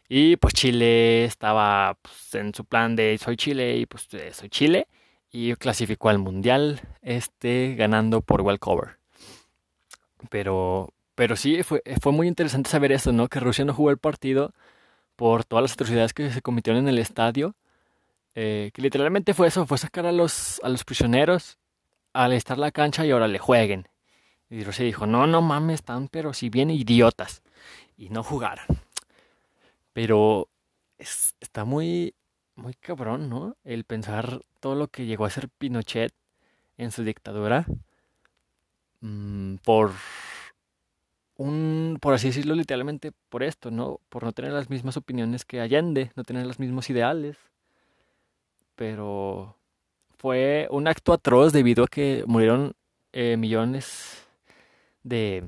Y 0.07 0.37
pues 0.37 0.55
Chile 0.55 1.25
estaba 1.25 1.97
pues, 2.01 2.33
en 2.33 2.53
su 2.55 2.65
plan 2.65 2.95
de 2.95 3.17
soy 3.19 3.37
Chile 3.37 3.77
y 3.77 3.85
pues 3.85 4.07
eh, 4.13 4.31
soy 4.33 4.49
Chile. 4.49 4.87
Y 5.31 5.53
clasificó 5.55 6.09
al 6.09 6.17
mundial, 6.17 6.81
este 7.03 7.75
ganando 7.75 8.21
por 8.21 8.41
walkover. 8.41 8.97
Pero, 10.29 10.91
pero 11.19 11.35
sí, 11.35 11.63
fue, 11.63 11.83
fue 12.01 12.13
muy 12.13 12.29
interesante 12.29 12.69
saber 12.69 12.93
esto, 12.93 13.11
¿no? 13.11 13.27
Que 13.27 13.41
Rusia 13.41 13.65
no 13.65 13.73
jugó 13.73 13.91
el 13.91 13.97
partido 13.97 14.53
por 15.17 15.43
todas 15.43 15.63
las 15.63 15.73
atrocidades 15.73 16.13
que 16.13 16.31
se 16.31 16.41
cometieron 16.41 16.83
en 16.83 16.87
el 16.87 16.97
estadio 16.97 17.55
eh, 18.41 18.71
que 18.73 18.81
literalmente 18.81 19.33
fue 19.33 19.47
eso, 19.47 19.65
fue 19.65 19.77
sacar 19.77 20.05
a 20.05 20.13
los, 20.13 20.61
a 20.63 20.69
los 20.69 20.85
prisioneros, 20.85 21.57
estar 22.31 22.57
la 22.57 22.71
cancha 22.71 23.05
y 23.05 23.11
ahora 23.11 23.27
le 23.27 23.37
jueguen. 23.37 23.89
Y 24.49 24.63
Rusia 24.63 24.85
dijo, 24.85 25.07
no, 25.07 25.27
no 25.27 25.41
mames, 25.41 25.81
están 25.81 26.07
pero 26.07 26.33
si 26.33 26.49
bien 26.49 26.69
idiotas. 26.69 27.41
Y 27.97 28.07
no 28.07 28.23
jugaron. 28.23 28.65
Pero 29.91 30.47
está 30.97 31.65
muy, 31.65 32.15
muy 32.55 32.75
cabrón, 32.75 33.27
¿no? 33.27 33.57
El 33.65 33.83
pensar 33.83 34.41
todo 34.61 34.75
lo 34.75 34.87
que 34.87 35.05
llegó 35.05 35.25
a 35.25 35.29
ser 35.29 35.49
Pinochet 35.49 36.13
en 36.77 36.91
su 36.91 37.03
dictadura. 37.03 37.65
Mm, 39.01 39.55
por 39.65 39.91
un, 41.39 41.97
por 42.01 42.13
así 42.13 42.27
decirlo 42.27 42.53
literalmente, 42.55 43.11
por 43.29 43.43
esto, 43.43 43.71
¿no? 43.71 43.99
Por 44.09 44.23
no 44.23 44.31
tener 44.31 44.51
las 44.51 44.69
mismas 44.69 44.97
opiniones 44.97 45.45
que 45.45 45.61
Allende, 45.61 46.11
no 46.15 46.23
tener 46.23 46.45
los 46.45 46.59
mismos 46.59 46.89
ideales 46.89 47.37
pero 48.79 49.57
fue 50.17 50.69
un 50.71 50.87
acto 50.87 51.11
atroz 51.11 51.51
debido 51.51 51.83
a 51.83 51.89
que 51.89 52.23
murieron 52.25 52.77
eh, 53.11 53.35
millones 53.35 54.25
de, 55.03 55.43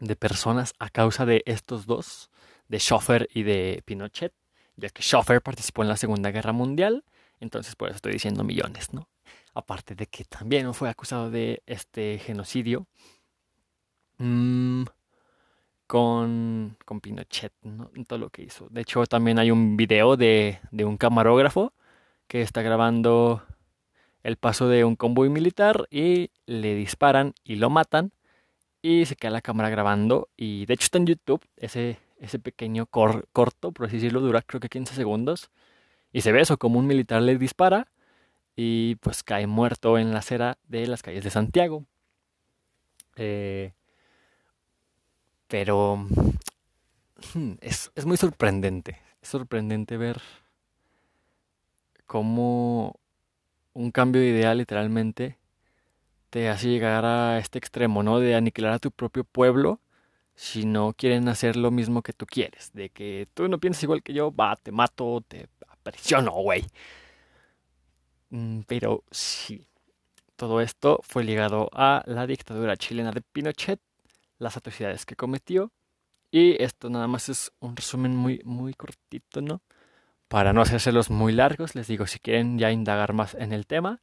de 0.00 0.16
personas 0.16 0.72
a 0.78 0.88
causa 0.88 1.26
de 1.26 1.42
estos 1.44 1.84
dos, 1.84 2.30
de 2.68 2.78
Schoffer 2.78 3.28
y 3.34 3.42
de 3.42 3.82
Pinochet, 3.84 4.32
ya 4.76 4.88
que 4.88 5.02
Schoffer 5.02 5.42
participó 5.42 5.82
en 5.82 5.90
la 5.90 5.98
Segunda 5.98 6.30
Guerra 6.30 6.54
Mundial, 6.54 7.04
entonces 7.40 7.76
por 7.76 7.90
eso 7.90 7.96
estoy 7.96 8.12
diciendo 8.14 8.42
millones, 8.42 8.94
¿no? 8.94 9.06
Aparte 9.52 9.94
de 9.94 10.06
que 10.06 10.24
también 10.24 10.72
fue 10.72 10.88
acusado 10.88 11.30
de 11.30 11.62
este 11.66 12.20
genocidio 12.20 12.86
mm, 14.22 14.84
con, 15.86 16.76
con 16.84 17.00
Pinochet, 17.00 17.52
¿no? 17.62 17.90
todo 18.06 18.18
lo 18.18 18.30
que 18.30 18.42
hizo. 18.42 18.68
De 18.70 18.80
hecho, 18.80 19.04
también 19.06 19.38
hay 19.38 19.50
un 19.50 19.76
video 19.76 20.16
de, 20.16 20.60
de 20.70 20.84
un 20.84 20.96
camarógrafo 20.96 21.72
que 22.28 22.42
está 22.42 22.62
grabando 22.62 23.42
el 24.22 24.36
paso 24.36 24.68
de 24.68 24.84
un 24.84 24.96
convoy 24.96 25.28
militar 25.28 25.86
y 25.90 26.30
le 26.46 26.74
disparan 26.74 27.34
y 27.44 27.56
lo 27.56 27.70
matan 27.70 28.12
y 28.80 29.04
se 29.06 29.16
queda 29.16 29.32
la 29.32 29.42
cámara 29.42 29.70
grabando 29.70 30.28
y 30.36 30.66
de 30.66 30.74
hecho 30.74 30.84
está 30.84 30.98
en 30.98 31.06
YouTube 31.06 31.44
ese, 31.56 31.98
ese 32.18 32.38
pequeño 32.38 32.86
corto, 32.86 33.72
por 33.72 33.86
así 33.86 33.96
decirlo, 33.96 34.20
dura 34.20 34.42
creo 34.42 34.60
que 34.60 34.68
15 34.68 34.94
segundos 34.94 35.50
y 36.12 36.20
se 36.22 36.32
ve 36.32 36.40
eso 36.40 36.58
como 36.58 36.78
un 36.78 36.86
militar 36.86 37.22
le 37.22 37.36
dispara 37.36 37.92
y 38.56 38.96
pues 38.96 39.22
cae 39.22 39.46
muerto 39.46 39.98
en 39.98 40.12
la 40.12 40.18
acera 40.18 40.58
de 40.68 40.86
las 40.86 41.02
calles 41.02 41.24
de 41.24 41.30
Santiago. 41.30 41.84
Eh, 43.16 43.72
pero 45.52 46.06
es, 47.60 47.92
es 47.94 48.06
muy 48.06 48.16
sorprendente, 48.16 49.02
es 49.20 49.28
sorprendente 49.28 49.98
ver 49.98 50.18
cómo 52.06 52.98
un 53.74 53.90
cambio 53.90 54.22
de 54.22 54.28
idea 54.28 54.54
literalmente 54.54 55.36
te 56.30 56.48
hace 56.48 56.70
llegar 56.70 57.04
a 57.04 57.36
este 57.36 57.58
extremo, 57.58 58.02
¿no? 58.02 58.18
De 58.18 58.34
aniquilar 58.34 58.72
a 58.72 58.78
tu 58.78 58.90
propio 58.90 59.24
pueblo 59.24 59.78
si 60.34 60.64
no 60.64 60.94
quieren 60.94 61.28
hacer 61.28 61.56
lo 61.56 61.70
mismo 61.70 62.00
que 62.00 62.14
tú 62.14 62.24
quieres. 62.24 62.72
De 62.72 62.88
que 62.88 63.28
tú 63.34 63.46
no 63.46 63.58
piensas 63.58 63.82
igual 63.82 64.02
que 64.02 64.14
yo, 64.14 64.34
va, 64.34 64.56
te 64.56 64.72
mato, 64.72 65.22
te 65.28 65.48
aprisiono, 65.68 66.32
güey. 66.32 66.64
Mm, 68.30 68.60
pero 68.66 69.04
sí, 69.10 69.66
todo 70.36 70.62
esto 70.62 71.00
fue 71.02 71.24
ligado 71.24 71.68
a 71.74 72.02
la 72.06 72.26
dictadura 72.26 72.74
chilena 72.78 73.10
de 73.12 73.20
Pinochet, 73.20 73.80
las 74.42 74.56
atrocidades 74.56 75.06
que 75.06 75.16
cometió. 75.16 75.72
Y 76.30 76.62
esto 76.62 76.90
nada 76.90 77.06
más 77.08 77.28
es 77.28 77.52
un 77.60 77.76
resumen 77.76 78.16
muy, 78.16 78.40
muy 78.44 78.74
cortito, 78.74 79.40
¿no? 79.40 79.62
Para 80.28 80.52
no 80.52 80.62
hacérselos 80.62 81.10
muy 81.10 81.32
largos, 81.32 81.74
les 81.74 81.86
digo, 81.88 82.06
si 82.06 82.18
quieren 82.18 82.58
ya 82.58 82.72
indagar 82.72 83.12
más 83.12 83.34
en 83.34 83.52
el 83.52 83.66
tema, 83.66 84.00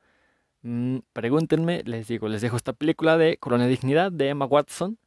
mm, 0.62 1.00
pregúntenme, 1.14 1.84
les 1.86 2.08
digo, 2.08 2.28
les 2.30 2.42
dejo 2.42 2.56
esta 2.58 2.74
película 2.74 3.18
de 3.18 3.38
Corona 3.38 3.68
Dignidad 3.68 4.12
de 4.12 4.30
Emma 4.30 4.46
Watson. 4.46 5.00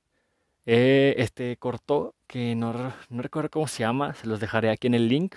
Eh, 0.67 1.15
este 1.19 1.57
corto, 1.59 2.15
que 2.27 2.55
no, 2.57 2.73
no 3.09 3.23
recuerdo 3.23 3.51
cómo 3.51 3.69
se 3.69 3.81
llama, 3.81 4.15
se 4.15 4.27
los 4.27 4.41
dejaré 4.41 4.71
aquí 4.71 4.89
en 4.89 4.95
el 4.95 5.09
link, 5.09 5.37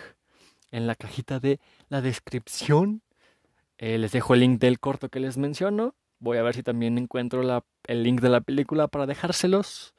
en 0.71 0.87
la 0.87 0.95
cajita 0.95 1.39
de 1.39 1.59
la 1.89 2.01
descripción. 2.01 3.01
Eh, 3.77 3.97
les 3.97 4.11
dejo 4.11 4.33
el 4.33 4.41
link 4.41 4.59
del 4.59 4.79
corto 4.79 5.09
que 5.09 5.19
les 5.19 5.37
menciono. 5.37 5.95
Voy 6.25 6.37
a 6.37 6.43
ver 6.43 6.55
si 6.55 6.63
también 6.63 6.97
encuentro 6.97 7.41
el 7.87 8.03
link 8.03 8.19
de 8.19 8.29
la 8.29 8.41
película 8.41 8.87
para 8.87 9.05
dejárselos. 9.05 9.93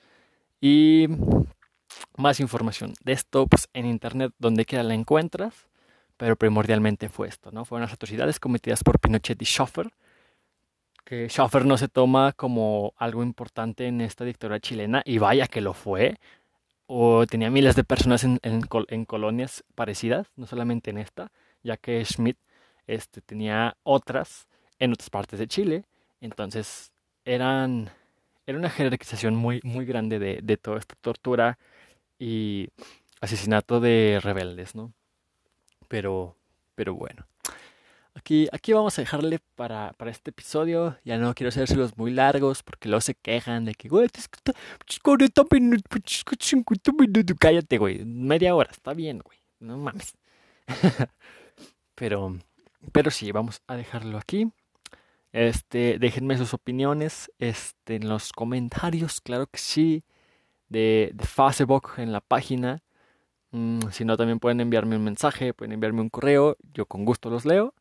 Y 0.61 1.07
más 2.17 2.41
información 2.41 2.95
de 3.05 3.13
esto 3.13 3.47
pues, 3.47 3.69
en 3.73 3.87
internet, 3.87 4.33
donde 4.39 4.65
quiera 4.65 4.83
la 4.83 4.95
encuentras 4.95 5.69
pero 6.17 6.37
primordialmente 6.37 7.09
fue 7.09 7.29
esto, 7.29 7.51
¿no? 7.53 7.65
Fueron 7.65 7.83
las 7.83 7.93
atrocidades 7.93 8.41
cometidas 8.41 8.83
por 8.83 8.99
Pinochet 8.99 9.41
y 9.41 9.45
Schoffer, 9.45 9.91
que 11.05 11.29
no 11.65 11.79
se 11.79 11.89
toma 11.89 12.33
como 12.33 12.95
algo 12.97 13.23
importante 13.23 13.87
en 13.87 14.01
esta 14.01 14.25
dictadura 14.25 14.61
chilena, 14.61 15.03
y 15.05 15.19
vaya 15.19 15.47
que 15.47 15.61
lo 15.61 15.75
fue, 15.75 16.19
o 16.87 17.27
tenía 17.27 17.51
miles 17.51 17.77
de 17.77 17.85
personas 17.85 18.25
en, 18.25 18.41
en, 18.43 19.05
colonias 19.05 19.65
parecidas, 19.75 20.29
no 20.37 20.47
solamente 20.47 20.91
en 20.91 20.99
esta, 20.99 21.31
ya 21.63 21.77
que 21.77 22.05
Schmidt 22.05 22.39
este, 22.87 23.21
tenía 23.21 23.77
otras 23.83 24.49
en 24.79 24.93
otras 24.93 25.11
partes 25.11 25.39
de 25.39 25.49
Chile, 25.49 25.85
entonces 26.21 26.93
eran, 27.25 27.91
era 28.47 28.59
una 28.59 28.71
jerarquización 28.71 29.37
muy, 29.37 29.61
muy 29.65 29.85
grande 29.85 30.19
de, 30.19 30.41
de 30.43 30.57
toda 30.57 30.79
esta 30.79 30.95
tortura 31.01 31.59
y 32.19 32.69
asesinato 33.21 33.81
de 33.81 34.21
rebeldes, 34.23 34.75
¿no? 34.75 34.93
Pero, 35.89 36.37
pero 36.75 36.95
bueno. 36.95 37.27
Aquí, 38.15 38.49
aquí 38.51 38.73
vamos 38.73 38.99
a 38.99 39.03
dejarle 39.03 39.41
para, 39.57 39.93
para 39.93 40.11
este 40.11 40.31
episodio. 40.31 40.97
Ya 41.05 41.19
no 41.19 41.35
quiero 41.35 41.51
hacérselos 41.51 41.99
muy 41.99 42.11
largos 42.11 42.63
porque 42.63 42.89
luego 42.89 43.03
se 43.03 43.15
quejan 43.15 43.67
de 43.67 43.75
que, 43.75 43.89
güey, 43.89 44.09
40 45.03 45.45
minutos, 45.53 46.25
50 46.41 46.93
minutos. 46.93 47.37
Cállate, 47.39 47.77
güey. 47.77 48.05
Media 48.07 48.55
hora, 48.55 48.71
está 48.71 48.95
bien, 48.95 49.19
güey. 49.19 49.39
No 49.61 49.77
mames. 49.77 50.15
pero, 51.95 52.39
pero 52.91 53.11
sí, 53.11 53.33
vamos 53.33 53.61
a 53.67 53.77
dejarlo 53.77 54.17
aquí. 54.17 54.51
Este, 55.37 55.99
déjenme 55.99 56.39
sus 56.39 56.55
opiniones 56.55 57.31
este, 57.39 57.97
en 57.97 58.09
los 58.09 58.33
comentarios, 58.33 59.21
claro 59.21 59.47
que 59.47 59.59
sí, 59.59 60.03
de, 60.71 61.11
de 61.13 61.27
Facebook 61.27 61.91
en 61.99 62.11
la 62.11 62.23
página. 62.23 62.83
Mm, 63.51 63.81
si 63.91 64.07
no, 64.07 64.17
también 64.17 64.39
pueden 64.39 64.63
enviarme 64.63 64.97
un 64.97 65.05
mensaje, 65.05 65.53
pueden 65.53 65.73
enviarme 65.73 66.01
un 66.01 66.09
correo, 66.09 66.57
yo 66.73 66.87
con 66.87 67.05
gusto 67.05 67.29
los 67.29 67.45
leo. 67.45 67.75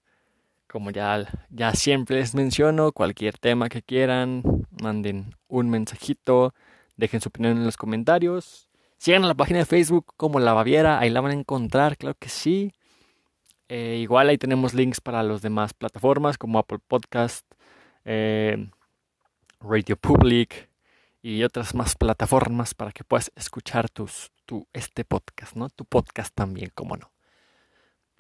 Como 0.68 0.92
ya, 0.92 1.26
ya 1.50 1.74
siempre 1.76 2.18
les 2.18 2.36
menciono, 2.36 2.92
cualquier 2.92 3.38
tema 3.38 3.70
que 3.70 3.82
quieran, 3.82 4.44
manden 4.82 5.34
un 5.48 5.70
mensajito, 5.70 6.54
dejen 6.98 7.22
su 7.22 7.30
opinión 7.30 7.56
en 7.56 7.64
los 7.64 7.78
comentarios. 7.78 8.68
Sigan 8.98 9.24
a 9.24 9.28
la 9.28 9.34
página 9.34 9.60
de 9.60 9.66
Facebook 9.66 10.08
como 10.18 10.42
La 10.42 10.52
Baviera, 10.52 11.00
ahí 11.00 11.10
la 11.10 11.22
van 11.22 11.32
a 11.32 11.40
encontrar, 11.40 11.96
claro 11.96 12.18
que 12.20 12.28
sí. 12.28 12.74
Eh, 13.68 13.98
igual 14.00 14.30
ahí 14.30 14.38
tenemos 14.38 14.74
links 14.74 15.02
para 15.02 15.24
las 15.24 15.42
demás 15.42 15.74
plataformas 15.74 16.38
como 16.38 16.60
Apple 16.60 16.80
Podcast, 16.88 17.46
eh, 18.04 18.70
Radio 19.60 19.98
Public 19.98 20.70
y 21.22 21.44
otras 21.44 21.74
más 21.74 21.96
plataformas 21.96 22.76
para 22.76 22.92
que 22.92 23.04
puedas 23.04 23.32
escuchar 23.36 23.90
tus, 23.90 24.32
tu, 24.46 24.68
este 24.74 25.04
podcast, 25.06 25.56
¿no? 25.56 25.70
Tu 25.70 25.86
podcast 25.86 26.34
también, 26.36 26.72
como 26.76 26.98
no. 26.98 27.15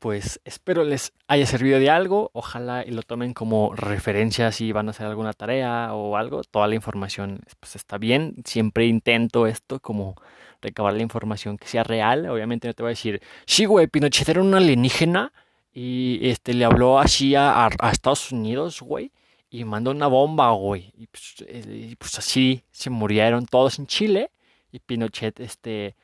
Pues 0.05 0.39
espero 0.45 0.83
les 0.83 1.13
haya 1.27 1.47
servido 1.47 1.79
de 1.79 1.89
algo, 1.89 2.29
ojalá 2.33 2.85
y 2.85 2.91
lo 2.91 3.01
tomen 3.01 3.33
como 3.33 3.73
referencia 3.73 4.51
si 4.51 4.71
van 4.71 4.87
a 4.87 4.91
hacer 4.91 5.07
alguna 5.07 5.33
tarea 5.33 5.95
o 5.95 6.15
algo, 6.15 6.43
toda 6.43 6.67
la 6.67 6.75
información 6.75 7.41
pues 7.59 7.75
está 7.75 7.97
bien, 7.97 8.35
siempre 8.45 8.85
intento 8.85 9.47
esto 9.47 9.79
como 9.79 10.13
recabar 10.61 10.93
la 10.93 11.01
información 11.01 11.57
que 11.57 11.67
sea 11.67 11.83
real, 11.83 12.29
obviamente 12.29 12.67
no 12.67 12.75
te 12.75 12.83
voy 12.83 12.89
a 12.89 12.91
decir, 12.91 13.19
sí 13.47 13.65
güey, 13.65 13.87
Pinochet 13.87 14.29
era 14.29 14.41
un 14.41 14.53
alienígena 14.53 15.33
y 15.73 16.19
este 16.29 16.53
le 16.53 16.65
habló 16.65 16.99
así 16.99 17.33
a, 17.33 17.67
Estados 17.91 18.31
Unidos, 18.31 18.81
güey, 18.81 19.11
y 19.49 19.63
mandó 19.63 19.89
una 19.89 20.05
bomba, 20.05 20.51
güey. 20.51 20.93
Pues, 21.09 21.43
eh, 21.47 21.87
y 21.89 21.95
pues, 21.95 22.19
así 22.19 22.63
se 22.69 22.91
murieron 22.91 23.47
todos 23.47 23.79
en 23.79 23.87
Chile. 23.87 24.29
Y 24.71 24.79
Pinochet 24.79 25.39
este, 25.39 25.95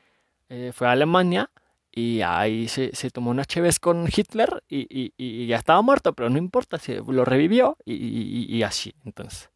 eh, 0.48 0.72
fue 0.74 0.88
a 0.88 0.92
Alemania 0.92 1.50
y 1.94 2.22
ahí 2.22 2.68
se, 2.68 2.96
se 2.96 3.10
tomó 3.10 3.30
una 3.30 3.44
cheves 3.44 3.78
con 3.78 4.08
Hitler 4.08 4.64
y, 4.66 5.12
y, 5.18 5.46
ya 5.46 5.56
estaba 5.56 5.82
muerto, 5.82 6.14
pero 6.14 6.30
no 6.30 6.38
importa, 6.38 6.78
se 6.78 7.02
lo 7.06 7.24
revivió 7.26 7.76
y, 7.84 8.62
así. 8.62 8.94
Entonces, 9.04 9.50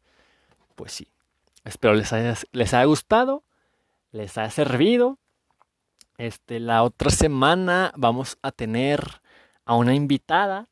pues 0.75 0.91
sí. 0.91 1.07
Espero 1.65 1.95
les 1.95 2.13
haya, 2.13 2.35
les 2.51 2.73
haya 2.75 2.85
gustado, 2.85 3.43
les 4.11 4.37
haya 4.37 4.51
servido. 4.51 5.17
Este, 6.19 6.59
la 6.59 6.83
otra 6.83 7.09
semana 7.09 7.91
vamos 7.95 8.37
a 8.43 8.51
tener 8.51 9.01
a 9.65 9.75
una 9.75 9.95
invitada. 9.95 10.69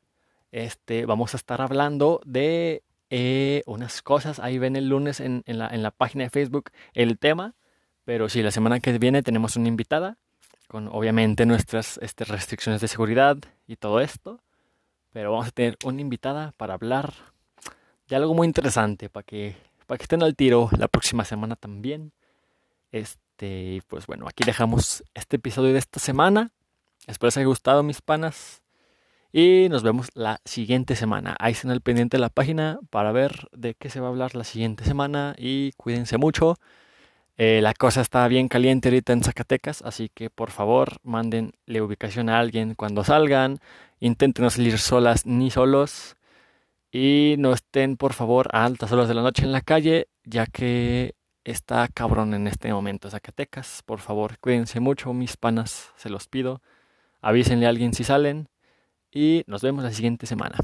Este, 0.52 1.04
vamos 1.04 1.34
a 1.34 1.36
estar 1.36 1.60
hablando 1.60 2.20
de 2.24 2.84
eh, 3.10 3.64
unas 3.66 4.02
cosas. 4.02 4.38
Ahí 4.38 4.58
ven 4.58 4.76
el 4.76 4.88
lunes 4.88 5.18
en, 5.18 5.42
la, 5.46 5.66
en 5.66 5.82
la 5.82 5.90
página 5.90 6.24
de 6.24 6.30
Facebook 6.30 6.70
el 6.94 7.18
tema. 7.18 7.54
Pero 8.04 8.28
sí, 8.28 8.40
la 8.40 8.52
semana 8.52 8.78
que 8.78 8.96
viene 8.98 9.24
tenemos 9.24 9.56
una 9.56 9.66
invitada 9.66 10.16
con 10.66 10.88
obviamente 10.88 11.46
nuestras 11.46 11.98
este, 12.02 12.24
restricciones 12.24 12.80
de 12.80 12.88
seguridad 12.88 13.38
y 13.66 13.76
todo 13.76 14.00
esto. 14.00 14.40
Pero 15.12 15.32
vamos 15.32 15.48
a 15.48 15.50
tener 15.50 15.76
una 15.84 16.00
invitada 16.00 16.52
para 16.56 16.74
hablar 16.74 17.14
de 18.08 18.16
algo 18.16 18.34
muy 18.34 18.46
interesante, 18.46 19.08
para 19.08 19.24
que, 19.24 19.56
para 19.86 19.98
que 19.98 20.04
estén 20.04 20.22
al 20.22 20.36
tiro 20.36 20.68
la 20.76 20.88
próxima 20.88 21.24
semana 21.24 21.56
también. 21.56 22.12
Este, 22.92 23.82
pues 23.88 24.06
bueno, 24.06 24.26
aquí 24.28 24.44
dejamos 24.44 25.02
este 25.14 25.36
episodio 25.36 25.72
de 25.72 25.78
esta 25.78 26.00
semana. 26.00 26.50
Espero 27.06 27.28
les 27.28 27.36
haya 27.36 27.46
gustado, 27.46 27.82
mis 27.82 28.02
panas. 28.02 28.62
Y 29.32 29.68
nos 29.68 29.82
vemos 29.82 30.08
la 30.14 30.40
siguiente 30.44 30.96
semana. 30.96 31.36
Ahí 31.38 31.52
estén 31.52 31.70
al 31.70 31.80
pendiente 31.80 32.16
de 32.16 32.20
la 32.20 32.30
página 32.30 32.78
para 32.90 33.12
ver 33.12 33.48
de 33.52 33.74
qué 33.74 33.90
se 33.90 34.00
va 34.00 34.06
a 34.06 34.10
hablar 34.10 34.34
la 34.34 34.44
siguiente 34.44 34.84
semana. 34.84 35.34
Y 35.36 35.72
cuídense 35.72 36.16
mucho. 36.16 36.56
Eh, 37.38 37.60
la 37.60 37.74
cosa 37.74 38.00
está 38.00 38.26
bien 38.28 38.48
caliente 38.48 38.88
ahorita 38.88 39.12
en 39.12 39.22
Zacatecas, 39.22 39.82
así 39.82 40.10
que 40.14 40.30
por 40.30 40.50
favor 40.50 40.96
manden 41.02 41.52
la 41.66 41.82
ubicación 41.82 42.30
a 42.30 42.38
alguien 42.38 42.74
cuando 42.74 43.04
salgan. 43.04 43.58
Intenten 44.00 44.44
no 44.44 44.50
salir 44.50 44.78
solas 44.78 45.26
ni 45.26 45.50
solos. 45.50 46.16
Y 46.90 47.36
no 47.38 47.52
estén 47.52 47.96
por 47.96 48.14
favor 48.14 48.48
a 48.52 48.64
altas 48.64 48.92
horas 48.92 49.08
de 49.08 49.14
la 49.14 49.22
noche 49.22 49.44
en 49.44 49.52
la 49.52 49.60
calle, 49.60 50.08
ya 50.24 50.46
que 50.46 51.14
está 51.44 51.88
cabrón 51.88 52.32
en 52.34 52.46
este 52.46 52.72
momento 52.72 53.10
Zacatecas. 53.10 53.82
Por 53.84 54.00
favor, 54.00 54.38
cuídense 54.38 54.80
mucho, 54.80 55.12
mis 55.12 55.36
panas, 55.36 55.92
se 55.96 56.08
los 56.10 56.28
pido. 56.28 56.62
Avísenle 57.20 57.66
a 57.66 57.70
alguien 57.70 57.92
si 57.92 58.04
salen 58.04 58.48
y 59.12 59.44
nos 59.46 59.62
vemos 59.62 59.84
la 59.84 59.92
siguiente 59.92 60.26
semana. 60.26 60.56